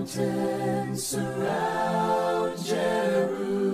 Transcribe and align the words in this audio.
mountains 0.00 1.06
surround 1.06 2.64
Jerusalem. 2.64 3.66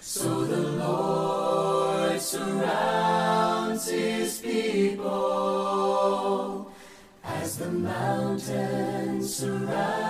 So 0.00 0.44
the 0.44 0.60
Lord 0.60 2.20
surrounds 2.20 3.88
his 3.88 4.40
people 4.40 5.10
as 7.24 7.56
the 7.56 7.70
mountains 7.70 9.34
surround. 9.36 10.07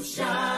sunshine. 0.00 0.57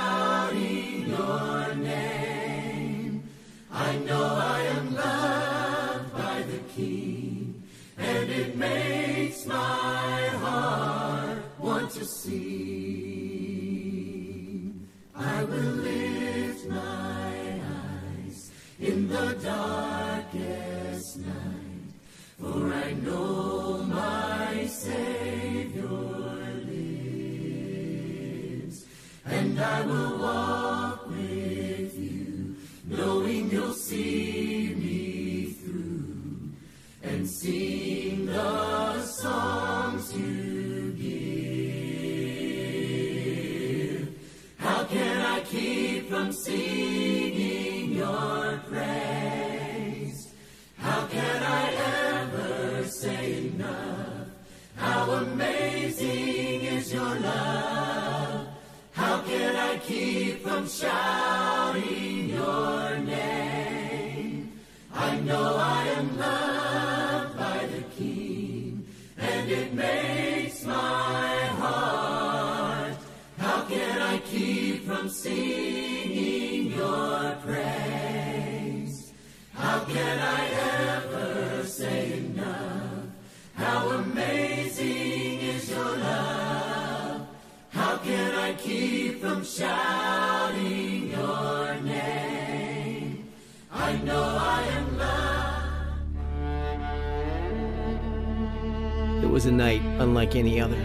It 99.22 99.28
was 99.28 99.46
a 99.46 99.52
night 99.52 99.82
unlike 99.98 100.34
any 100.34 100.60
other. 100.60 100.80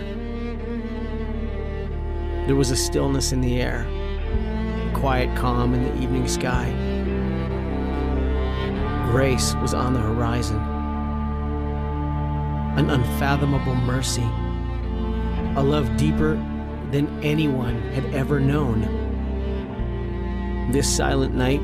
There 2.46 2.56
was 2.56 2.70
a 2.70 2.76
stillness 2.76 3.32
in 3.32 3.42
the 3.42 3.62
air, 3.62 3.88
a 3.88 4.92
quiet 4.94 5.36
calm 5.38 5.74
in 5.74 5.84
the 5.84 6.04
evening 6.04 6.28
sky. 6.28 6.72
Grace 9.10 9.56
was 9.56 9.74
on 9.74 9.94
the 9.94 10.02
horizon, 10.02 10.58
an 12.78 12.90
unfathomable 12.90 13.76
mercy, 13.76 14.30
a 15.56 15.64
love 15.64 15.96
deeper 15.96 16.36
than 16.92 17.24
anyone 17.24 17.82
had 17.94 18.06
ever 18.14 18.42
known. 18.42 18.82
This 20.72 20.94
silent 20.94 21.34
night 21.34 21.62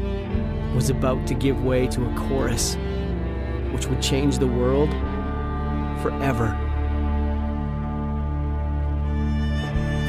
was 0.74 0.90
about 0.90 1.28
to 1.28 1.34
give 1.34 1.64
way 1.64 1.88
to 1.88 2.06
a 2.06 2.16
chorus 2.16 2.78
which 3.72 3.88
would 3.88 4.02
change 4.02 4.38
the 4.38 4.48
world 4.48 4.90
forever. 6.02 6.48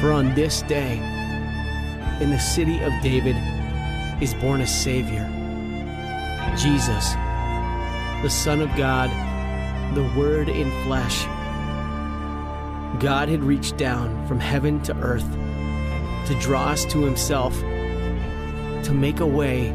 For 0.01 0.11
on 0.11 0.35
this 0.35 0.61
day, 0.63 0.97
in 2.19 2.29
the 2.29 2.39
city 2.39 2.79
of 2.81 2.91
David, 3.01 3.35
is 4.21 4.33
born 4.33 4.61
a 4.61 4.67
Savior, 4.67 5.25
Jesus, 6.57 7.13
the 8.21 8.29
Son 8.29 8.61
of 8.61 8.69
God, 8.75 9.09
the 9.95 10.03
Word 10.17 10.49
in 10.49 10.71
flesh. 10.83 11.23
God 12.99 13.27
had 13.29 13.43
reached 13.43 13.77
down 13.77 14.27
from 14.27 14.39
heaven 14.39 14.81
to 14.83 14.95
earth 14.97 15.29
to 16.27 16.39
draw 16.39 16.69
us 16.69 16.85
to 16.85 17.03
Himself, 17.03 17.59
to 17.59 18.93
make 18.93 19.19
a 19.19 19.25
way, 19.25 19.67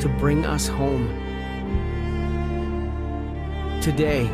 to 0.00 0.08
bring 0.18 0.44
us 0.44 0.66
home. 0.66 1.08
Today, 3.80 4.28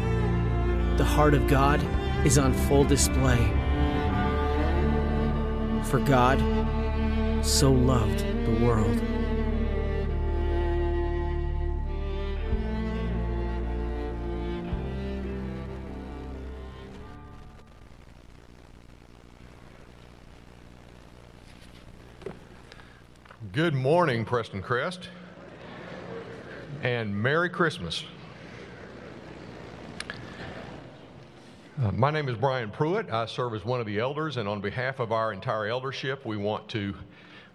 the 0.97 1.05
heart 1.05 1.35
of 1.35 1.47
God 1.47 1.81
is 2.27 2.39
on 2.39 2.55
full 2.55 2.85
display. 2.85 3.37
For 5.85 5.99
God 6.01 6.39
so 7.45 7.71
loved 7.71 8.21
the 8.21 8.65
world. 8.65 9.01
Good 23.53 23.75
morning, 23.75 24.25
Prestoncrest, 24.25 25.09
and 26.83 27.15
Merry 27.23 27.49
Christmas. 27.49 28.05
Uh, 31.79 31.93
my 31.93 32.11
name 32.11 32.27
is 32.27 32.35
Brian 32.39 32.71
Pruitt. 32.71 33.11
I 33.11 33.27
serve 33.27 33.53
as 33.53 33.63
one 33.63 33.81
of 33.81 33.87
the 33.87 33.99
elders, 33.99 34.39
and 34.39 34.49
on 34.49 34.63
behalf 34.63 34.99
of 34.99 35.13
our 35.13 35.35
entire 35.35 35.67
eldership, 35.67 36.25
we 36.25 36.39
want 36.39 36.67
to 36.71 36.95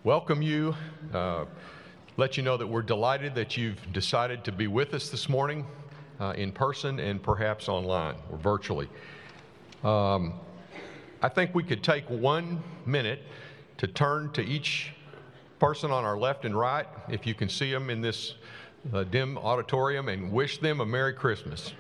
welcome 0.04 0.44
you, 0.44 0.76
uh, 1.12 1.46
let 2.18 2.38
you 2.38 2.44
know 2.44 2.56
that 2.56 2.68
we're 2.68 2.84
delighted 2.84 3.34
that 3.34 3.58
you've 3.58 3.80
decided 3.94 4.44
to 4.44 4.52
be 4.52 4.68
with 4.68 4.94
us 4.94 5.10
this 5.10 5.28
morning 5.28 5.66
uh, 6.20 6.34
in 6.38 6.52
person 6.52 7.00
and 7.00 7.24
perhaps 7.24 7.68
online 7.68 8.14
or 8.32 8.38
virtually. 8.38 8.88
Um, 9.84 10.36
I 11.24 11.28
think 11.28 11.56
we 11.56 11.64
could 11.64 11.84
take 11.84 12.08
one 12.08 12.62
minute 12.86 13.24
to 13.80 13.88
turn 13.88 14.32
to 14.34 14.44
each 14.44 14.92
person 15.58 15.90
on 15.90 16.06
our 16.06 16.20
left 16.20 16.46
and 16.46 16.56
right, 16.56 16.86
if 17.10 17.26
you 17.26 17.34
can 17.34 17.50
see 17.50 17.72
them 17.72 17.90
in 17.90 18.02
this 18.02 18.36
uh, 18.94 19.04
dim 19.04 19.40
auditorium, 19.40 20.10
and 20.10 20.32
wish 20.32 20.60
them 20.60 20.80
a 20.80 20.86
Merry 20.86 21.14
Christmas. 21.14 21.74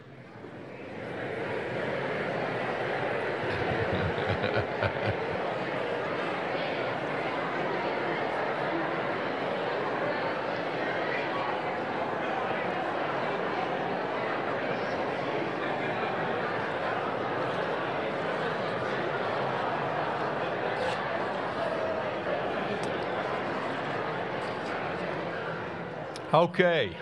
Okay. 26.41 26.97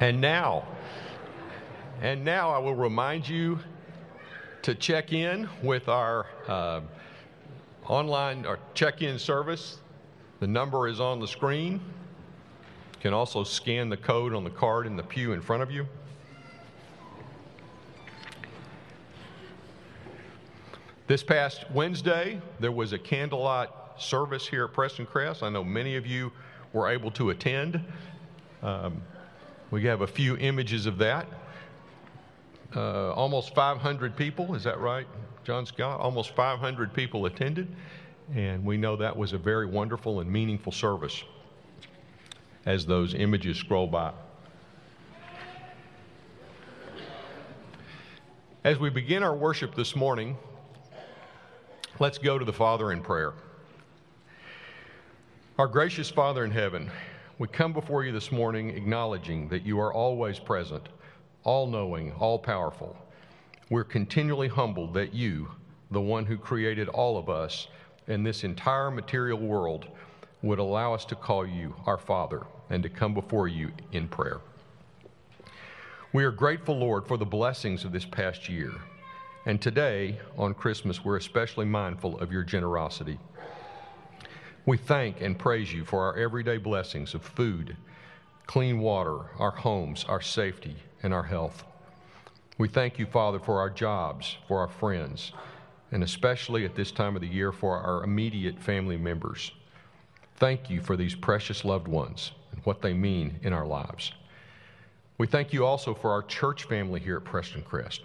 And 0.00 0.20
now, 0.20 0.66
and 2.02 2.24
now 2.24 2.50
I 2.50 2.58
will 2.58 2.74
remind 2.74 3.28
you 3.28 3.60
to 4.62 4.74
check 4.74 5.12
in 5.12 5.48
with 5.62 5.88
our 5.88 6.26
uh, 6.48 6.80
online 7.86 8.44
or 8.44 8.58
check 8.74 9.02
in 9.02 9.20
service. 9.20 9.78
The 10.40 10.48
number 10.48 10.88
is 10.88 10.98
on 10.98 11.20
the 11.20 11.28
screen. 11.28 11.74
You 11.74 13.00
can 13.00 13.14
also 13.14 13.44
scan 13.44 13.88
the 13.88 13.96
code 13.96 14.34
on 14.34 14.42
the 14.42 14.50
card 14.50 14.88
in 14.88 14.96
the 14.96 15.04
pew 15.04 15.32
in 15.32 15.40
front 15.40 15.62
of 15.62 15.70
you. 15.70 15.86
This 21.08 21.22
past 21.22 21.64
Wednesday, 21.70 22.38
there 22.60 22.70
was 22.70 22.92
a 22.92 22.98
candlelight 22.98 23.70
service 23.96 24.46
here 24.46 24.66
at 24.66 24.74
Prestoncrest. 24.74 25.42
I 25.42 25.48
know 25.48 25.64
many 25.64 25.96
of 25.96 26.06
you 26.06 26.30
were 26.74 26.86
able 26.86 27.10
to 27.12 27.30
attend. 27.30 27.82
Um, 28.62 29.00
we 29.70 29.84
have 29.84 30.02
a 30.02 30.06
few 30.06 30.36
images 30.36 30.84
of 30.84 30.98
that. 30.98 31.26
Uh, 32.76 33.14
almost 33.14 33.54
500 33.54 34.16
people, 34.16 34.54
is 34.54 34.64
that 34.64 34.80
right, 34.80 35.06
John 35.44 35.64
Scott? 35.64 35.98
Almost 35.98 36.36
500 36.36 36.92
people 36.92 37.24
attended, 37.24 37.74
and 38.34 38.62
we 38.62 38.76
know 38.76 38.94
that 38.94 39.16
was 39.16 39.32
a 39.32 39.38
very 39.38 39.64
wonderful 39.64 40.20
and 40.20 40.30
meaningful 40.30 40.72
service 40.72 41.24
as 42.66 42.84
those 42.84 43.14
images 43.14 43.56
scroll 43.56 43.86
by. 43.86 44.12
As 48.62 48.78
we 48.78 48.90
begin 48.90 49.22
our 49.22 49.34
worship 49.34 49.74
this 49.74 49.96
morning, 49.96 50.36
let's 52.00 52.18
go 52.18 52.38
to 52.38 52.44
the 52.44 52.52
Father 52.52 52.92
in 52.92 53.00
prayer. 53.00 53.32
Our 55.58 55.66
gracious 55.66 56.08
Father 56.08 56.44
in 56.44 56.50
heaven, 56.52 56.88
we 57.38 57.48
come 57.48 57.72
before 57.72 58.04
you 58.04 58.12
this 58.12 58.30
morning 58.30 58.70
acknowledging 58.70 59.48
that 59.48 59.66
you 59.66 59.80
are 59.80 59.92
always 59.92 60.38
present, 60.38 60.88
all 61.42 61.66
knowing, 61.66 62.12
all 62.12 62.38
powerful. 62.38 62.96
We're 63.68 63.82
continually 63.82 64.46
humbled 64.46 64.94
that 64.94 65.12
you, 65.12 65.48
the 65.90 66.00
one 66.00 66.24
who 66.24 66.38
created 66.38 66.88
all 66.88 67.18
of 67.18 67.28
us 67.28 67.66
and 68.06 68.24
this 68.24 68.44
entire 68.44 68.92
material 68.92 69.40
world, 69.40 69.88
would 70.42 70.60
allow 70.60 70.94
us 70.94 71.04
to 71.06 71.16
call 71.16 71.44
you 71.44 71.74
our 71.84 71.98
Father 71.98 72.46
and 72.70 72.80
to 72.84 72.88
come 72.88 73.12
before 73.12 73.48
you 73.48 73.72
in 73.90 74.06
prayer. 74.06 74.40
We 76.12 76.22
are 76.22 76.30
grateful, 76.30 76.78
Lord, 76.78 77.08
for 77.08 77.16
the 77.16 77.26
blessings 77.26 77.84
of 77.84 77.90
this 77.90 78.04
past 78.04 78.48
year. 78.48 78.70
And 79.48 79.62
today, 79.62 80.20
on 80.36 80.52
Christmas, 80.52 81.02
we're 81.02 81.16
especially 81.16 81.64
mindful 81.64 82.20
of 82.20 82.30
your 82.30 82.42
generosity. 82.42 83.18
We 84.66 84.76
thank 84.76 85.22
and 85.22 85.38
praise 85.38 85.72
you 85.72 85.86
for 85.86 86.02
our 86.04 86.18
everyday 86.18 86.58
blessings 86.58 87.14
of 87.14 87.22
food, 87.22 87.74
clean 88.46 88.78
water, 88.78 89.20
our 89.38 89.52
homes, 89.52 90.04
our 90.04 90.20
safety, 90.20 90.76
and 91.02 91.14
our 91.14 91.22
health. 91.22 91.64
We 92.58 92.68
thank 92.68 92.98
you, 92.98 93.06
Father, 93.06 93.38
for 93.38 93.58
our 93.58 93.70
jobs, 93.70 94.36
for 94.46 94.58
our 94.58 94.68
friends, 94.68 95.32
and 95.92 96.04
especially 96.04 96.66
at 96.66 96.74
this 96.74 96.92
time 96.92 97.16
of 97.16 97.22
the 97.22 97.26
year 97.26 97.50
for 97.50 97.78
our 97.78 98.04
immediate 98.04 98.60
family 98.60 98.98
members. 98.98 99.52
Thank 100.36 100.68
you 100.68 100.82
for 100.82 100.94
these 100.94 101.14
precious 101.14 101.64
loved 101.64 101.88
ones 101.88 102.32
and 102.52 102.60
what 102.66 102.82
they 102.82 102.92
mean 102.92 103.40
in 103.40 103.54
our 103.54 103.66
lives. 103.66 104.12
We 105.16 105.26
thank 105.26 105.54
you 105.54 105.64
also 105.64 105.94
for 105.94 106.10
our 106.10 106.22
church 106.22 106.64
family 106.64 107.00
here 107.00 107.16
at 107.16 107.24
Prestoncrest. 107.24 108.00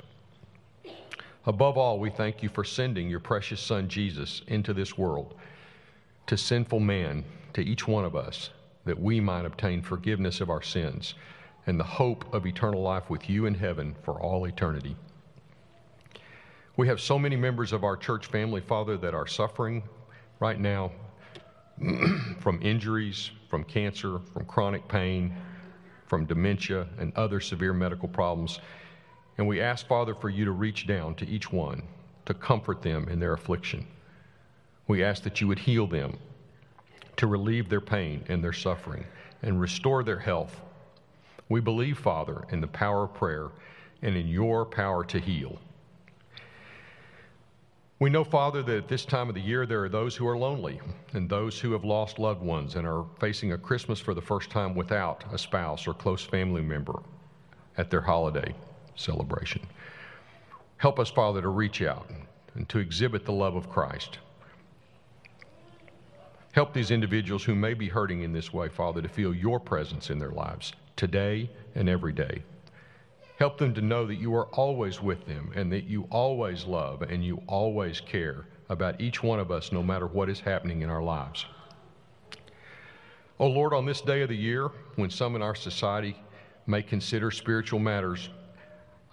Above 1.46 1.78
all, 1.78 2.00
we 2.00 2.10
thank 2.10 2.42
you 2.42 2.50
for 2.50 2.64
sending 2.64 3.10
your 3.10 3.20
precious 3.20 3.60
Son 3.60 3.88
Jesus 3.90 4.42
into 4.48 4.74
this 4.74 4.98
world 4.98 5.36
to 6.26 6.38
sinful 6.38 6.80
man, 6.80 7.26
to 7.54 7.62
each 7.62 7.86
one 7.88 8.06
of 8.06 8.16
us, 8.16 8.50
that 8.86 9.00
we 9.00 9.20
might 9.20 9.46
obtain 9.46 9.82
forgiveness 9.82 10.40
of 10.40 10.50
our 10.50 10.62
sins 10.62 11.16
and 11.68 11.80
the 11.80 11.84
hope 11.84 12.34
of 12.34 12.46
eternal 12.46 12.82
life 12.82 13.10
with 13.10 13.30
you 13.30 13.46
in 13.46 13.54
heaven 13.54 13.96
for 14.04 14.22
all 14.22 14.46
eternity. 14.46 14.96
We 16.76 16.88
have 16.88 17.00
so 17.00 17.20
many 17.20 17.36
members 17.36 17.72
of 17.72 17.84
our 17.84 17.96
church 17.96 18.28
family, 18.28 18.62
Father, 18.62 18.98
that 18.98 19.14
are 19.14 19.28
suffering 19.28 19.84
right 20.40 20.60
now 20.60 20.92
from 22.40 22.60
injuries, 22.62 23.32
from 23.50 23.64
cancer, 23.64 24.20
from 24.34 24.46
chronic 24.46 24.88
pain, 24.88 25.36
from 26.08 26.26
dementia, 26.26 26.88
and 27.00 27.14
other 27.16 27.40
severe 27.40 27.74
medical 27.74 28.08
problems. 28.08 28.60
And 29.38 29.48
we 29.48 29.62
ask, 29.62 29.88
Father, 29.88 30.14
for 30.14 30.30
you 30.30 30.46
to 30.46 30.52
reach 30.52 30.86
down 30.86 31.16
to 31.16 31.28
each 31.28 31.52
one 31.52 31.84
to 32.26 32.34
comfort 32.34 32.82
them 32.82 33.10
in 33.10 33.20
their 33.20 33.34
affliction. 33.34 33.86
We 34.88 35.04
ask 35.04 35.24
that 35.24 35.42
you 35.42 35.48
would 35.48 35.60
heal 35.60 35.88
them, 35.88 36.18
to 37.18 37.28
relieve 37.28 37.70
their 37.70 37.82
pain 37.82 38.24
and 38.28 38.44
their 38.44 38.54
suffering, 38.54 39.06
and 39.42 39.60
restore 39.60 40.04
their 40.04 40.20
health. 40.20 40.62
We 41.50 41.60
believe, 41.60 41.98
Father, 41.98 42.46
in 42.52 42.62
the 42.62 42.68
power 42.68 43.04
of 43.04 43.14
prayer 43.14 43.50
and 44.02 44.16
in 44.16 44.28
your 44.28 44.66
power 44.66 45.04
to 45.06 45.20
heal. 45.20 45.60
We 48.00 48.10
know, 48.10 48.24
Father, 48.24 48.62
that 48.64 48.78
at 48.78 48.88
this 48.88 49.06
time 49.06 49.30
of 49.30 49.36
the 49.36 49.42
year 49.42 49.66
there 49.66 49.84
are 49.84 49.90
those 49.90 50.16
who 50.16 50.28
are 50.28 50.38
lonely 50.38 50.82
and 51.14 51.30
those 51.30 51.60
who 51.60 51.72
have 51.72 51.86
lost 51.86 52.20
loved 52.20 52.42
ones 52.42 52.76
and 52.76 52.86
are 52.86 53.06
facing 53.20 53.54
a 53.54 53.58
Christmas 53.58 54.00
for 54.00 54.14
the 54.14 54.22
first 54.22 54.50
time 54.50 54.76
without 54.76 55.24
a 55.32 55.38
spouse 55.38 55.88
or 55.88 55.94
close 55.94 56.22
family 56.22 56.62
member 56.62 57.02
at 57.78 57.90
their 57.90 58.02
holiday 58.02 58.54
celebration. 58.96 59.62
Help 60.78 61.00
us, 61.00 61.10
Father, 61.10 61.42
to 61.42 61.50
reach 61.50 61.82
out 61.82 62.10
and 62.56 62.68
to 62.70 62.80
exhibit 62.80 63.26
the 63.26 63.32
love 63.32 63.56
of 63.56 63.70
Christ. 63.70 64.20
Help 66.52 66.74
these 66.74 66.92
individuals 66.92 67.44
who 67.44 67.56
may 67.56 67.74
be 67.74 67.88
hurting 67.88 68.22
in 68.22 68.32
this 68.32 68.54
way, 68.54 68.70
Father, 68.70 69.02
to 69.02 69.10
feel 69.10 69.34
your 69.34 69.60
presence 69.60 70.10
in 70.10 70.20
their 70.20 70.32
lives 70.32 70.74
today 70.96 71.50
and 71.74 71.90
every 71.90 72.14
day. 72.14 72.44
Help 73.40 73.58
them 73.58 73.74
to 73.74 73.82
know 73.82 74.06
that 74.06 74.16
you 74.16 74.36
are 74.36 74.46
always 74.48 75.02
with 75.02 75.26
them 75.26 75.52
and 75.56 75.72
that 75.72 75.86
you 75.86 76.08
always 76.12 76.66
love 76.66 77.02
and 77.02 77.26
you 77.26 77.42
always 77.48 78.00
care 78.00 78.46
about 78.70 79.02
each 79.02 79.24
one 79.24 79.40
of 79.40 79.52
us, 79.52 79.72
no 79.72 79.82
matter 79.82 80.06
what 80.06 80.30
is 80.30 80.40
happening 80.40 80.82
in 80.82 80.90
our 80.90 81.02
lives. 81.02 81.46
Oh 83.40 83.48
Lord, 83.48 83.74
on 83.74 83.86
this 83.86 84.02
day 84.02 84.22
of 84.22 84.30
the 84.30 84.38
year, 84.38 84.70
when 84.96 85.10
some 85.10 85.36
in 85.36 85.42
our 85.42 85.56
society 85.56 86.16
may 86.68 86.84
consider 86.84 87.32
spiritual 87.32 87.80
matters, 87.80 88.30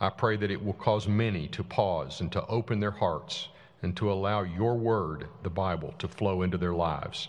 I 0.01 0.09
pray 0.09 0.37
that 0.37 0.51
it 0.51 0.65
will 0.65 0.75
cause 0.75 1.07
many 1.07 1.47
to 1.49 1.63
pause 1.63 2.21
and 2.21 2.33
to 2.33 2.47
open 2.47 2.81
their 2.81 2.91
hearts 2.91 3.49
and 3.83 3.97
to 3.97 4.11
allow 4.11 4.43
your 4.43 4.75
word, 4.75 5.29
the 5.43 5.51
Bible, 5.51 5.95
to 5.99 6.09
flow 6.09 6.43
into 6.43 6.57
their 6.57 6.73
lives. 6.73 7.29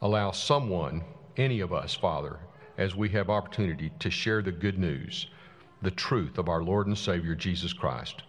Allow 0.00 0.30
someone, 0.30 1.02
any 1.36 1.60
of 1.60 1.72
us, 1.72 1.94
Father, 1.94 2.38
as 2.76 2.94
we 2.94 3.08
have 3.10 3.30
opportunity 3.30 3.90
to 3.98 4.10
share 4.10 4.42
the 4.42 4.52
good 4.52 4.78
news 4.78 5.26
the 5.82 5.90
truth 5.92 6.38
of 6.38 6.48
our 6.48 6.62
Lord 6.62 6.88
and 6.88 6.98
Savior 6.98 7.34
Jesus 7.34 7.72
Christ. 7.72 8.22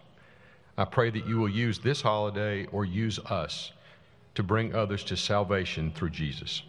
I 0.78 0.84
pray 0.84 1.10
that 1.10 1.26
you 1.26 1.38
will 1.38 1.48
use 1.48 1.78
this 1.78 2.00
holiday 2.00 2.66
or 2.66 2.84
use 2.84 3.18
us 3.18 3.72
to 4.36 4.42
bring 4.42 4.74
others 4.74 5.02
to 5.04 5.16
salvation 5.16 5.92
through 5.92 6.10
Jesus. 6.10 6.62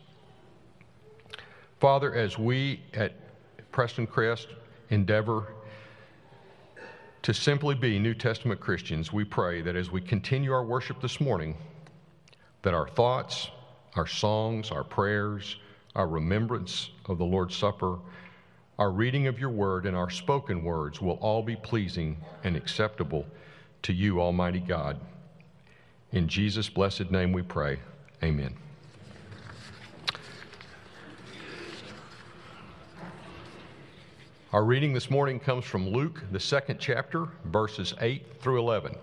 Father, 1.80 2.14
as 2.14 2.38
we 2.38 2.82
at 2.94 3.14
Prestoncrest 3.72 4.48
endeavor 4.90 5.54
to 7.24 7.34
simply 7.34 7.76
be 7.76 8.00
New 8.00 8.16
Testament 8.16 8.60
Christians, 8.60 9.14
we 9.14 9.24
pray 9.24 9.62
that 9.62 9.76
as 9.76 9.92
we 9.92 10.02
continue 10.02 10.52
our 10.54 10.64
worship 10.64 11.02
this 11.02 11.22
morning, 11.22 11.56
that 12.64 12.74
our 12.74 12.88
thoughts, 12.88 13.50
our 13.96 14.08
songs, 14.08 14.72
our 14.72 14.84
prayers, 14.84 15.58
our 15.96 16.08
remembrance 16.08 16.90
of 17.06 17.18
the 17.18 17.26
Lord's 17.26 17.56
Supper, 17.56 18.00
our 18.80 18.92
reading 18.92 19.28
of 19.28 19.40
your 19.40 19.52
word 19.52 19.86
and 19.86 19.96
our 19.96 20.10
spoken 20.10 20.64
words 20.64 21.00
will 21.00 21.20
all 21.22 21.44
be 21.44 21.56
pleasing 21.56 22.18
and 22.44 22.56
acceptable 22.56 23.26
to 23.84 23.94
you, 23.94 24.20
Almighty 24.20 24.60
God. 24.60 25.00
In 26.12 26.28
Jesus' 26.28 26.70
blessed 26.70 27.12
name 27.12 27.32
we 27.32 27.44
pray. 27.44 27.80
Amen. 28.24 28.56
Our 34.54 34.64
reading 34.64 34.94
this 34.94 35.10
morning 35.10 35.40
comes 35.40 35.66
from 35.66 35.90
Luke, 35.90 36.24
the 36.32 36.40
second 36.40 36.80
chapter, 36.80 37.28
verses 37.46 37.94
8 38.02 38.42
through 38.42 38.60
11. 38.60 38.96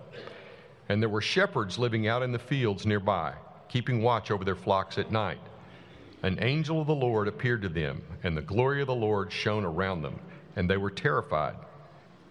And 0.89 1.01
there 1.01 1.09
were 1.09 1.21
shepherds 1.21 1.79
living 1.79 2.07
out 2.07 2.23
in 2.23 2.31
the 2.31 2.39
fields 2.39 2.85
nearby, 2.85 3.33
keeping 3.67 4.01
watch 4.01 4.31
over 4.31 4.45
their 4.45 4.55
flocks 4.55 4.97
at 4.97 5.11
night 5.11 5.39
an 6.23 6.37
angel 6.41 6.81
of 6.81 6.87
the 6.87 6.95
Lord 6.95 7.27
appeared 7.27 7.61
to 7.61 7.69
them, 7.69 8.01
and 8.23 8.35
the 8.35 8.41
glory 8.41 8.81
of 8.81 8.87
the 8.87 8.95
Lord 8.95 9.31
shone 9.31 9.63
around 9.63 10.01
them, 10.01 10.19
and 10.55 10.69
they 10.69 10.75
were 10.75 10.89
terrified. 10.89 11.55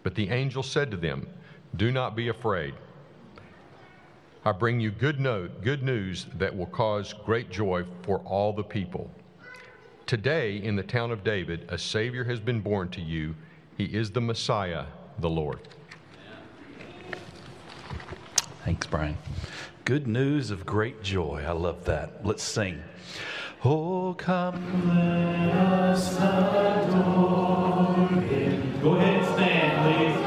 But 0.02 0.14
the 0.14 0.28
angel 0.28 0.62
said 0.62 0.90
to 0.90 0.96
them, 0.96 1.26
Do 1.76 1.90
not 1.90 2.14
be 2.14 2.28
afraid. 2.28 2.75
I 4.44 4.52
bring 4.52 4.78
you 4.78 4.90
good 4.90 5.20
note, 5.20 5.62
good 5.62 5.82
news 5.82 6.26
that 6.37 6.54
will 6.54 6.66
cause 6.66 7.14
great 7.25 7.50
joy 7.50 7.84
for 8.02 8.18
all 8.20 8.52
the 8.52 8.62
people. 8.62 9.10
Today, 10.08 10.56
in 10.56 10.74
the 10.74 10.82
town 10.82 11.10
of 11.10 11.22
David, 11.22 11.66
a 11.68 11.76
Savior 11.76 12.24
has 12.24 12.40
been 12.40 12.60
born 12.62 12.88
to 12.92 13.02
you. 13.02 13.34
He 13.76 13.84
is 13.84 14.10
the 14.10 14.22
Messiah, 14.22 14.86
the 15.18 15.28
Lord. 15.28 15.58
Thanks, 18.64 18.86
Brian. 18.86 19.18
Good 19.84 20.06
news 20.06 20.50
of 20.50 20.64
great 20.64 21.02
joy. 21.02 21.44
I 21.46 21.52
love 21.52 21.84
that. 21.84 22.24
Let's 22.24 22.42
sing. 22.42 22.82
Oh, 23.62 24.14
come, 24.16 24.88
let 24.88 25.54
us 25.54 26.16
adore 26.16 28.06
him. 28.22 28.80
Go 28.80 28.94
ahead 28.94 29.22
and 29.22 29.26
stand, 29.34 30.14
please. 30.14 30.17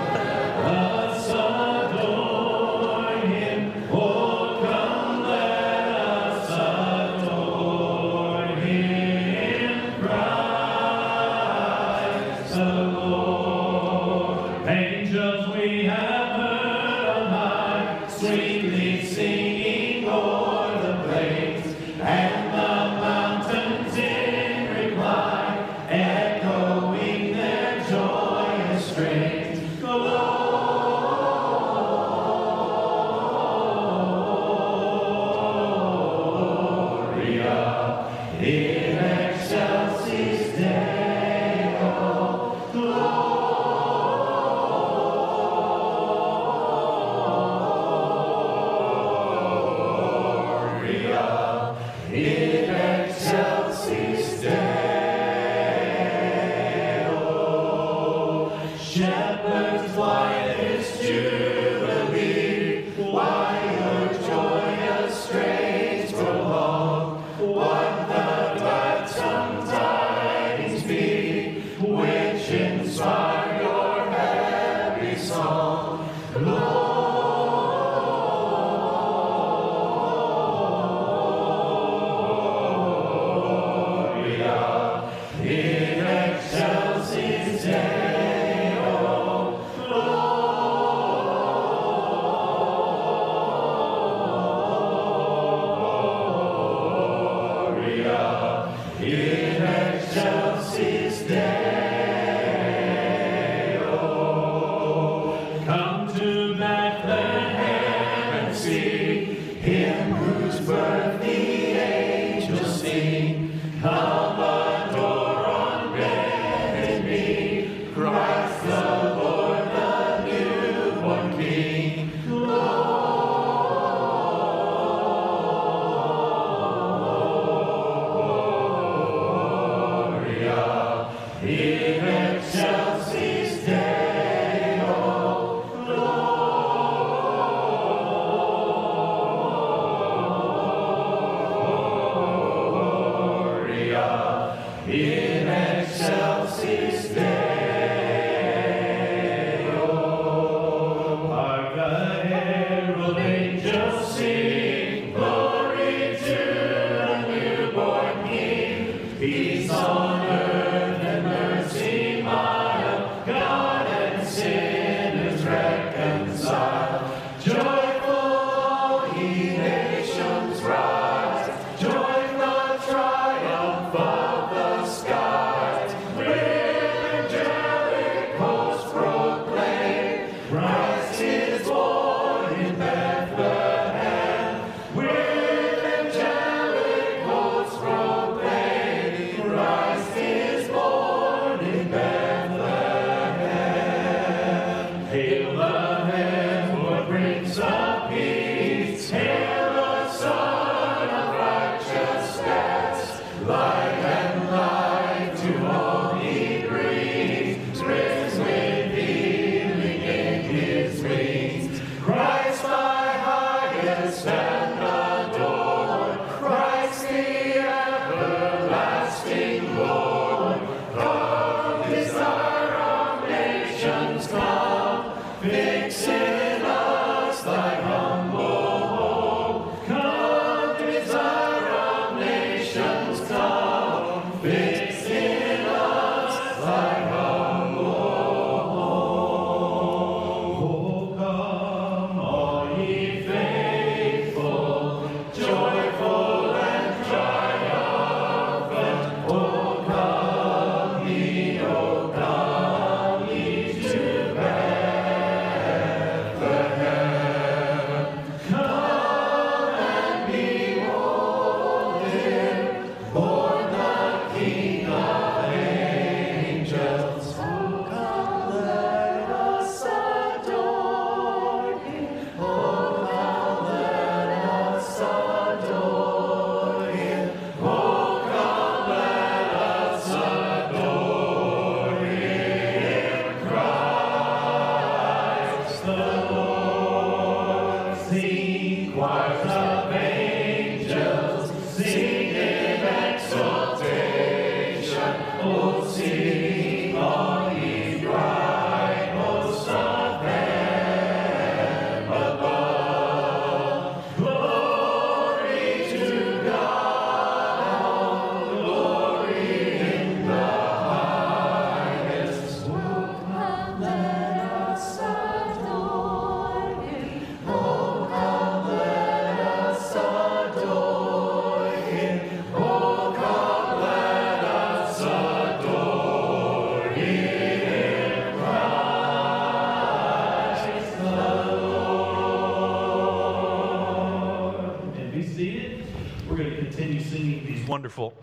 Wonderful 337.97 338.13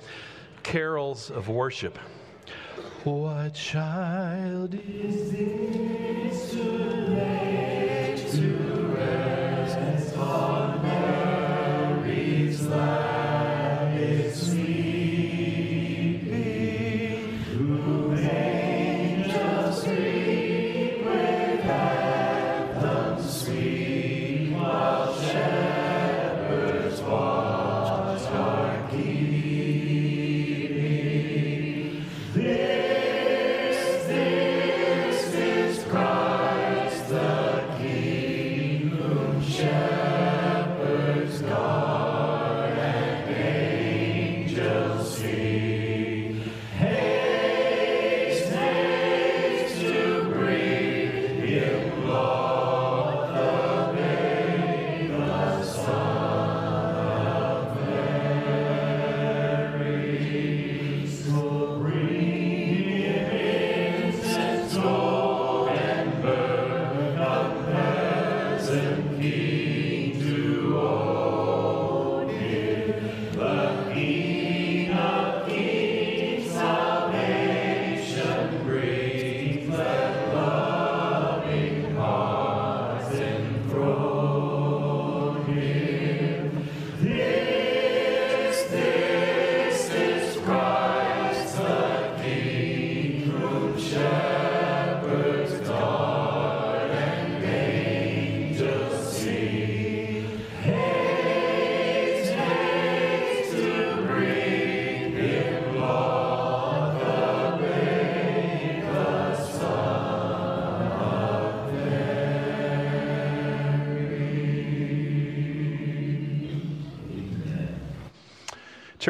carols 0.63 1.31
of 1.31 1.51
worship. 1.51 1.99
What 3.05 3.53
child 3.53 4.75
is 4.75 5.18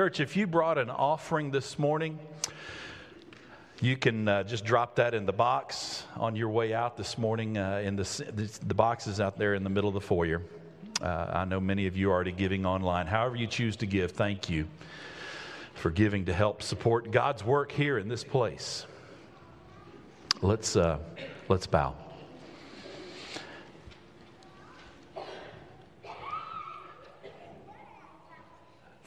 Church, 0.09 0.21
if 0.21 0.38
you 0.38 0.47
brought 0.47 0.79
an 0.79 0.88
offering 0.88 1.51
this 1.51 1.79
morning, 1.79 2.18
you 3.83 3.94
can 3.94 4.27
uh, 4.27 4.42
just 4.42 4.64
drop 4.64 4.97
that 4.97 5.12
in 5.12 5.27
the 5.27 5.35
box 5.35 6.03
on 6.16 6.35
your 6.35 6.49
way 6.49 6.73
out 6.73 6.97
this 6.97 7.18
morning. 7.18 7.59
Uh, 7.59 7.83
in 7.85 7.94
the, 7.94 8.61
the 8.66 8.73
boxes 8.73 9.21
out 9.21 9.37
there 9.37 9.53
in 9.53 9.64
the 9.64 9.68
middle 9.68 9.88
of 9.88 9.92
the 9.92 10.01
foyer. 10.01 10.40
Uh, 11.03 11.27
I 11.35 11.44
know 11.44 11.61
many 11.61 11.87
of 11.87 11.94
you 11.94 12.09
are 12.09 12.14
already 12.14 12.33
giving 12.33 12.64
online. 12.64 13.07
However, 13.07 13.37
you 13.37 13.47
choose 13.47 13.77
to 13.77 13.87
give, 13.87 14.12
thank 14.12 14.49
you 14.49 14.66
for 15.75 15.90
giving 15.90 16.25
to 16.25 16.33
help 16.33 16.62
support 16.62 17.11
God's 17.11 17.44
work 17.44 17.71
here 17.71 17.99
in 17.99 18.09
this 18.09 18.25
place. 18.25 18.87
Let's, 20.40 20.75
uh, 20.75 21.01
let's 21.51 21.66
bow. 21.66 22.08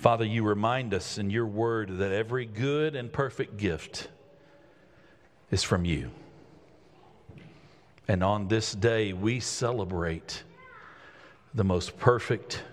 Father, 0.01 0.25
you 0.25 0.41
remind 0.41 0.95
us 0.95 1.19
in 1.19 1.29
your 1.29 1.45
word 1.45 1.99
that 1.99 2.11
every 2.11 2.47
good 2.47 2.95
and 2.95 3.13
perfect 3.13 3.57
gift 3.57 4.07
is 5.51 5.61
from 5.61 5.85
you. 5.85 6.09
And 8.07 8.23
on 8.23 8.47
this 8.47 8.73
day, 8.73 9.13
we 9.13 9.39
celebrate 9.39 10.41
the 11.53 11.63
most 11.63 11.99
perfect, 11.99 12.63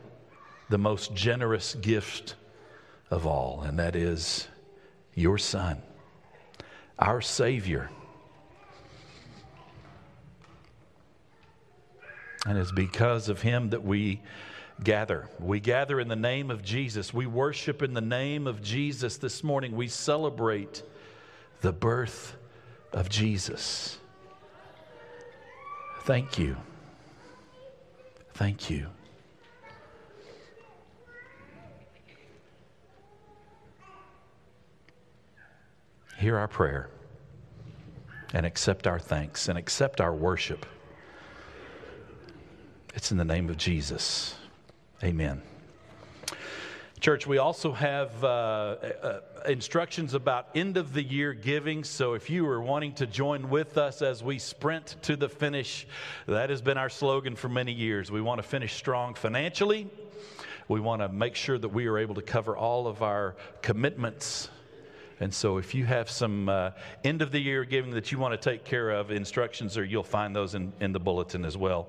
the 0.71 0.79
most 0.79 1.13
generous 1.13 1.75
gift 1.75 2.35
of 3.11 3.27
all, 3.27 3.61
and 3.61 3.79
that 3.79 3.95
is 3.95 4.49
your 5.15 5.37
Son, 5.37 5.83
our 6.99 7.21
Savior. 7.21 7.91
And 12.47 12.57
it's 12.57 12.73
because 12.73 13.29
of 13.29 13.43
Him 13.43 13.69
that 13.69 13.85
we 13.85 14.23
gather. 14.83 15.29
We 15.39 15.61
gather 15.61 16.01
in 16.01 16.09
the 16.09 16.17
name 16.17 16.51
of 16.51 16.63
Jesus. 16.63 17.13
We 17.13 17.27
worship 17.27 17.83
in 17.83 17.95
the 17.95 18.01
name 18.01 18.47
of 18.47 18.63
Jesus 18.63 19.17
this 19.17 19.43
morning. 19.43 19.75
We 19.75 19.89
celebrate 19.89 20.83
the 21.61 21.73
birth 21.73 22.37
of 22.93 23.09
Jesus. 23.09 23.99
Thank 26.03 26.39
you. 26.39 26.57
Thank 28.35 28.71
you. 28.71 28.87
Hear 36.19 36.37
our 36.37 36.49
prayer 36.49 36.89
and 38.35 38.45
accept 38.45 38.87
our 38.87 38.99
thanks 38.99 39.49
and 39.49 39.59
accept 39.59 40.01
our 40.01 40.15
worship. 40.15 40.67
It's 42.95 43.13
in 43.13 43.19
the 43.19 43.25
name 43.25 43.49
of 43.49 43.57
Jesus. 43.57 44.38
Amen. 45.03 45.43
Church, 46.99 47.25
we 47.25 47.39
also 47.39 47.71
have 47.71 48.25
uh, 48.25 48.27
uh, 48.27 49.21
instructions 49.47 50.15
about 50.15 50.49
end 50.57 50.77
of 50.77 50.93
the 50.93 51.03
year 51.03 51.33
giving. 51.33 51.85
So 51.85 52.15
if 52.15 52.29
you 52.29 52.45
are 52.49 52.61
wanting 52.61 52.95
to 52.95 53.07
join 53.07 53.49
with 53.49 53.79
us 53.79 54.03
as 54.03 54.25
we 54.25 54.41
sprint 54.41 54.97
to 55.03 55.15
the 55.15 55.29
finish, 55.29 55.87
that 56.27 56.51
has 56.51 56.61
been 56.61 56.77
our 56.77 56.89
slogan 56.89 57.37
for 57.37 57.49
many 57.49 57.71
years. 57.71 58.11
We 58.11 58.21
want 58.21 58.43
to 58.43 58.49
finish 58.49 58.75
strong 58.75 59.15
financially. 59.15 59.89
We 60.67 60.81
want 60.81 61.01
to 61.03 61.09
make 61.09 61.37
sure 61.37 61.57
that 61.57 61.69
we 61.69 61.87
are 61.87 61.97
able 61.97 62.17
to 62.17 62.23
cover 62.23 62.57
all 62.57 62.89
of 62.89 63.01
our 63.01 63.37
commitments 63.63 64.51
and 65.21 65.35
so, 65.35 65.59
if 65.59 65.75
you 65.75 65.85
have 65.85 66.09
some 66.09 66.49
uh, 66.49 66.71
end 67.03 67.23
of 67.23 67.33
the 67.33 67.41
year 67.41 67.65
giving 67.65 67.91
that 67.93 68.13
you 68.13 68.19
want 68.19 68.41
to 68.41 68.51
take 68.51 68.65
care 68.65 68.91
of, 68.91 69.11
instructions 69.11 69.77
or 69.77 69.85
you'll 69.85 70.05
find 70.05 70.35
those 70.35 70.55
in, 70.55 70.73
in 70.81 70.93
the 70.93 71.01
bulletin 71.01 71.45
as 71.45 71.57
well. 71.57 71.89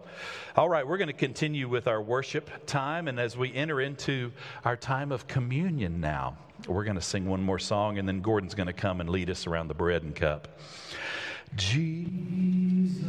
All 0.55 0.67
right, 0.67 0.87
we're 0.87 0.97
going 0.97 1.07
to 1.07 1.13
continue 1.13 1.69
with 1.69 1.87
our 1.87 2.01
worship 2.01 2.49
time. 2.65 3.07
And 3.07 3.19
as 3.19 3.37
we 3.37 3.53
enter 3.53 3.81
into 3.81 4.31
our 4.65 4.75
time 4.75 5.11
of 5.11 5.27
communion 5.27 6.01
now, 6.01 6.37
we're 6.67 6.83
going 6.83 6.95
to 6.95 7.01
sing 7.01 7.25
one 7.25 7.41
more 7.41 7.59
song, 7.59 7.99
and 7.99 8.07
then 8.07 8.21
Gordon's 8.21 8.55
going 8.55 8.67
to 8.67 8.73
come 8.73 8.99
and 8.99 9.09
lead 9.09 9.29
us 9.29 9.45
around 9.45 9.67
the 9.67 9.75
bread 9.75 10.01
and 10.03 10.15
cup. 10.15 10.59
Jesus, 11.55 13.05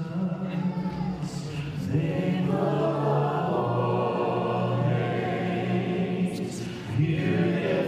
beautiful 6.98 7.79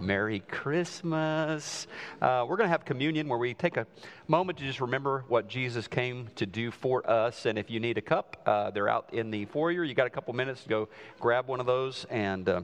Merry 0.00 0.40
Christmas. 0.40 1.86
Uh, 2.22 2.46
we're 2.48 2.56
going 2.56 2.66
to 2.66 2.70
have 2.70 2.86
communion 2.86 3.28
where 3.28 3.38
we 3.38 3.52
take 3.52 3.76
a 3.76 3.86
moment 4.28 4.58
to 4.58 4.64
just 4.64 4.80
remember 4.80 5.24
what 5.28 5.46
Jesus 5.46 5.86
came 5.86 6.28
to 6.36 6.46
do 6.46 6.70
for 6.70 7.08
us. 7.08 7.44
And 7.44 7.58
if 7.58 7.70
you 7.70 7.80
need 7.80 7.98
a 7.98 8.00
cup, 8.00 8.40
uh, 8.46 8.70
they're 8.70 8.88
out 8.88 9.10
in 9.12 9.30
the 9.30 9.44
foyer. 9.44 9.84
You 9.84 9.94
got 9.94 10.06
a 10.06 10.10
couple 10.10 10.32
minutes 10.32 10.62
to 10.62 10.68
go 10.68 10.88
grab 11.18 11.48
one 11.48 11.60
of 11.60 11.66
those, 11.66 12.06
and 12.08 12.48
uh, 12.48 12.62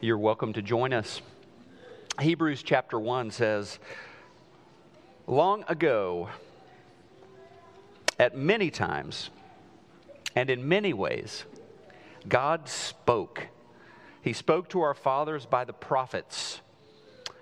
you're 0.00 0.18
welcome 0.18 0.52
to 0.52 0.62
join 0.62 0.92
us. 0.92 1.20
Hebrews 2.20 2.62
chapter 2.62 3.00
1 3.00 3.32
says, 3.32 3.80
Long 5.26 5.64
ago, 5.66 6.28
at 8.18 8.36
many 8.36 8.70
times, 8.70 9.30
and 10.36 10.50
in 10.50 10.68
many 10.68 10.92
ways, 10.92 11.44
God 12.28 12.68
spoke 12.68 13.48
he 14.22 14.32
spoke 14.32 14.68
to 14.70 14.80
our 14.80 14.94
fathers 14.94 15.44
by 15.46 15.64
the 15.64 15.72
prophets. 15.72 16.60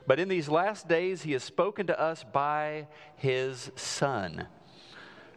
But 0.07 0.19
in 0.19 0.29
these 0.29 0.49
last 0.49 0.89
days, 0.89 1.23
he 1.23 1.33
has 1.33 1.45
spoken 1.45 1.87
to 1.87 2.01
us 2.01 2.25
by 2.25 2.89
his 3.17 3.71
Son, 3.77 4.47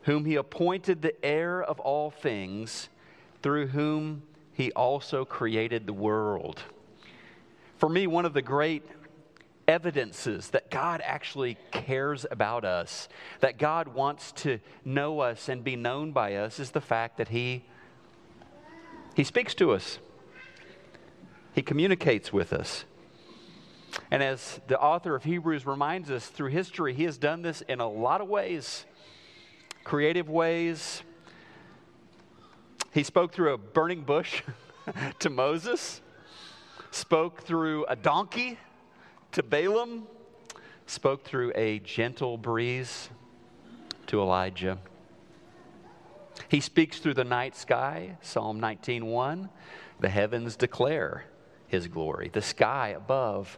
whom 0.04 0.26
he 0.26 0.36
appointed 0.36 1.02
the 1.02 1.24
heir 1.24 1.62
of 1.62 1.80
all 1.82 2.10
things, 2.10 2.90
through 3.44 3.68
whom 3.68 4.24
he 4.54 4.72
also 4.72 5.26
created 5.26 5.86
the 5.86 5.94
world. 5.94 6.64
For 7.78 7.90
me, 7.90 8.08
one 8.08 8.26
of 8.26 8.34
the 8.34 8.42
great 8.42 8.84
evidences 9.68 10.50
that 10.52 10.72
God 10.72 11.02
actually 11.04 11.58
cares 11.72 12.26
about 12.32 12.64
us, 12.64 13.10
that 13.42 13.58
God 13.58 13.90
wants 13.90 14.32
to 14.34 14.60
know 14.86 15.20
us 15.20 15.50
and 15.50 15.64
be 15.64 15.76
known 15.76 16.14
by 16.14 16.36
us, 16.36 16.60
is 16.60 16.72
the 16.72 16.82
fact 16.82 17.18
that 17.18 17.28
he, 17.28 17.66
he 19.16 19.24
speaks 19.24 19.54
to 19.56 19.72
us. 19.72 20.00
He 21.54 21.62
communicates 21.62 22.34
with 22.34 22.52
us. 22.52 22.86
And 24.10 24.24
as 24.24 24.60
the 24.68 24.80
author 24.80 25.16
of 25.16 25.24
Hebrews 25.24 25.66
reminds 25.66 26.10
us 26.10 26.28
through 26.28 26.50
history, 26.50 26.94
he 26.94 27.04
has 27.04 27.18
done 27.18 27.44
this 27.44 27.62
in 27.62 27.80
a 27.80 27.88
lot 27.88 28.22
of 28.22 28.28
ways 28.28 28.86
creative 29.84 30.30
ways. 30.30 31.04
He 32.94 33.04
spoke 33.04 33.34
through 33.34 33.54
a 33.54 33.58
burning 33.58 34.04
bush 34.04 34.42
to 35.20 35.30
Moses, 35.30 36.02
spoke 36.92 37.44
through 37.44 37.86
a 37.88 37.96
donkey 37.96 38.58
to 39.34 39.44
Balaam, 39.44 40.08
spoke 40.86 41.24
through 41.24 41.52
a 41.56 41.80
gentle 41.80 42.38
breeze 42.38 43.10
to 44.08 44.22
Elijah. 44.22 44.78
He 46.50 46.60
speaks 46.60 47.00
through 47.00 47.16
the 47.16 47.24
night 47.24 47.56
sky, 47.56 48.18
Psalm 48.22 48.60
19:1. 48.60 49.50
The 50.00 50.10
heavens 50.10 50.56
declare 50.56 51.26
his 51.74 51.88
glory. 51.88 52.30
The 52.32 52.42
sky 52.42 52.90
above 52.90 53.58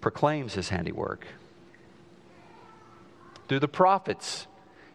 proclaims 0.00 0.54
his 0.54 0.70
handiwork. 0.70 1.26
Through 3.46 3.60
the 3.60 3.68
prophets, 3.68 4.46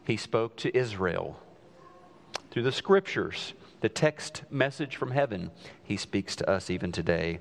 he 0.04 0.18
spoke 0.18 0.58
to 0.58 0.76
Israel. 0.76 1.40
Through 2.52 2.64
the 2.64 2.72
scriptures, 2.72 3.54
the 3.82 3.90
text 3.90 4.44
message 4.50 4.96
from 4.96 5.12
heaven, 5.12 5.52
he 5.84 5.96
speaks 5.96 6.36
to 6.38 6.50
us 6.50 6.70
even 6.70 6.92
today. 6.92 7.40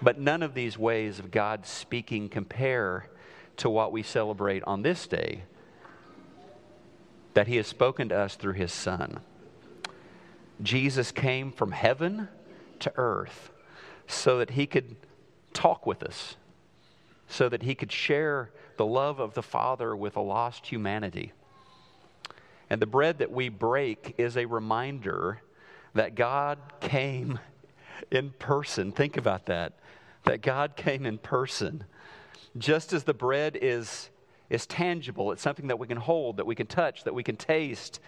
But 0.00 0.18
none 0.18 0.42
of 0.42 0.54
these 0.54 0.78
ways 0.78 1.18
of 1.18 1.30
God 1.30 1.66
speaking 1.66 2.28
compare 2.28 3.08
to 3.58 3.70
what 3.70 3.92
we 3.92 4.02
celebrate 4.02 4.62
on 4.64 4.82
this 4.82 5.06
day 5.06 5.42
that 7.34 7.46
he 7.46 7.56
has 7.56 7.66
spoken 7.66 8.08
to 8.08 8.16
us 8.16 8.36
through 8.36 8.54
his 8.54 8.72
Son. 8.72 9.20
Jesus 10.62 11.12
came 11.12 11.52
from 11.52 11.72
heaven 11.72 12.28
to 12.78 12.90
earth 12.96 13.50
so 14.06 14.38
that 14.38 14.50
he 14.50 14.66
could 14.66 14.96
talk 15.52 15.86
with 15.86 16.02
us, 16.02 16.36
so 17.28 17.48
that 17.48 17.62
he 17.62 17.74
could 17.74 17.92
share 17.92 18.50
the 18.76 18.86
love 18.86 19.18
of 19.18 19.34
the 19.34 19.42
Father 19.42 19.96
with 19.96 20.16
a 20.16 20.20
lost 20.20 20.66
humanity. 20.66 21.32
And 22.68 22.82
the 22.82 22.86
bread 22.86 23.18
that 23.18 23.30
we 23.30 23.48
break 23.48 24.14
is 24.18 24.36
a 24.36 24.44
reminder 24.46 25.40
that 25.94 26.14
God 26.14 26.58
came 26.80 27.38
in 28.10 28.30
person. 28.38 28.92
Think 28.92 29.16
about 29.16 29.46
that. 29.46 29.74
That 30.24 30.42
God 30.42 30.76
came 30.76 31.06
in 31.06 31.18
person. 31.18 31.84
Just 32.58 32.92
as 32.92 33.04
the 33.04 33.14
bread 33.14 33.58
is, 33.60 34.10
is 34.50 34.66
tangible, 34.66 35.32
it's 35.32 35.42
something 35.42 35.68
that 35.68 35.78
we 35.78 35.86
can 35.86 35.96
hold, 35.96 36.38
that 36.38 36.46
we 36.46 36.54
can 36.54 36.66
touch, 36.66 37.04
that 37.04 37.14
we 37.14 37.22
can 37.22 37.36
taste, 37.36 38.00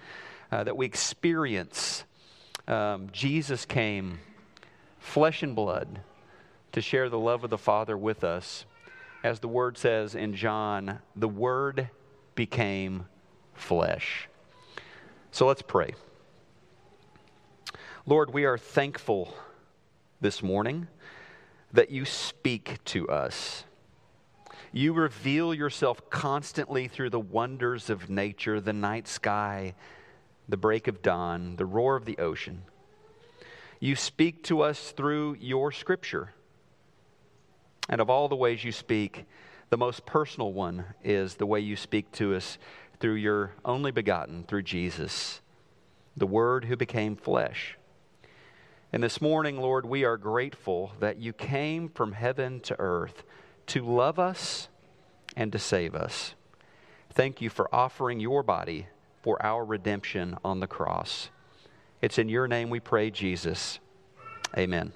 uh, 0.51 0.65
that 0.65 0.77
we 0.77 0.87
experience. 0.87 2.05
Um, 2.67 3.09
Jesus 3.13 3.65
came 3.65 4.19
flesh 4.99 5.43
and 5.43 5.55
blood 5.55 6.01
to 6.73 6.81
share 6.81 7.09
the 7.09 7.19
love 7.19 7.45
of 7.45 7.51
the 7.51 7.59
Father 7.59 7.97
with 7.97 8.25
us. 8.25 8.65
As 9.25 9.41
the 9.41 9.49
word 9.49 9.77
says 9.77 10.15
in 10.15 10.35
John, 10.35 11.01
the 11.17 11.29
word 11.29 11.91
became 12.35 13.07
flesh. 13.55 14.29
So 15.31 15.47
let's 15.47 15.63
pray. 15.63 15.95
Lord, 18.07 18.33
we 18.33 18.45
are 18.45 18.57
thankful 18.57 19.35
this 20.21 20.43
morning 20.43 20.89
that 21.73 21.91
you 21.91 22.05
speak 22.05 22.83
to 22.87 23.09
us. 23.09 23.65
You 24.73 24.93
reveal 24.93 25.53
yourself 25.53 26.09
constantly 26.11 26.89
through 26.89 27.11
the 27.11 27.21
wonders 27.21 27.91
of 27.91 28.09
nature, 28.09 28.61
the 28.61 28.73
night 28.73 29.09
sky, 29.09 29.75
the 30.49 30.57
break 30.57 30.89
of 30.89 31.03
dawn, 31.03 31.57
the 31.57 31.67
roar 31.67 31.97
of 31.97 32.05
the 32.05 32.19
ocean. 32.19 32.63
You 33.81 33.95
speak 33.95 34.43
to 34.45 34.63
us 34.63 34.91
through 34.91 35.37
your 35.41 35.71
scripture. 35.71 36.35
And 37.89 38.01
of 38.01 38.11
all 38.11 38.29
the 38.29 38.37
ways 38.37 38.65
you 38.65 38.73
speak, 38.73 39.25
the 39.71 39.77
most 39.77 40.05
personal 40.05 40.53
one 40.53 40.85
is 41.05 41.35
the 41.35 41.47
way 41.47 41.61
you 41.61 41.77
speak 41.77 42.11
to 42.13 42.35
us 42.35 42.59
through 43.01 43.15
your 43.15 43.53
only 43.65 43.91
begotten, 43.91 44.45
through 44.45 44.63
Jesus, 44.63 45.41
the 46.17 46.27
Word 46.27 46.65
who 46.65 46.77
became 46.77 47.15
flesh. 47.15 47.79
And 48.93 49.03
this 49.03 49.21
morning, 49.21 49.61
Lord, 49.61 49.87
we 49.87 50.05
are 50.05 50.17
grateful 50.17 50.93
that 50.99 51.19
you 51.19 51.33
came 51.33 51.89
from 51.89 52.13
heaven 52.13 52.61
to 52.61 52.77
earth 52.79 53.23
to 53.67 53.85
love 53.85 54.19
us 54.19 54.69
and 55.37 55.53
to 55.53 55.59
save 55.59 55.95
us. 55.95 56.35
Thank 57.13 57.41
you 57.41 57.51
for 57.51 57.73
offering 57.73 58.19
your 58.19 58.43
body 58.43 58.89
for 59.23 59.41
our 59.45 59.65
redemption 59.65 60.37
on 60.45 60.61
the 60.61 60.67
cross. 60.67 61.29
It's 62.01 62.19
in 62.19 62.29
your 62.29 62.47
name 62.47 62.71
we 62.71 62.81
pray, 62.81 63.11
Jesus. 63.11 63.81
Amen. 64.57 64.93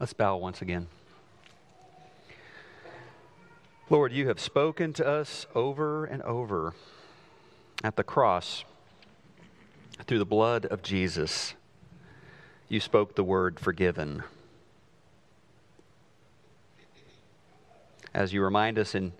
Let's 0.00 0.12
bow 0.12 0.36
once 0.36 0.62
again. 0.62 0.86
Lord, 3.90 4.12
you 4.12 4.28
have 4.28 4.38
spoken 4.38 4.92
to 4.92 5.06
us 5.06 5.44
over 5.56 6.04
and 6.04 6.22
over 6.22 6.74
at 7.82 7.96
the 7.96 8.04
cross 8.04 8.64
through 10.06 10.20
the 10.20 10.24
blood 10.24 10.66
of 10.66 10.82
Jesus. 10.82 11.54
You 12.68 12.78
spoke 12.78 13.16
the 13.16 13.24
word 13.24 13.58
forgiven. 13.58 14.22
As 18.14 18.32
you 18.32 18.40
remind 18.42 18.78
us 18.78 18.94
in 18.94 19.14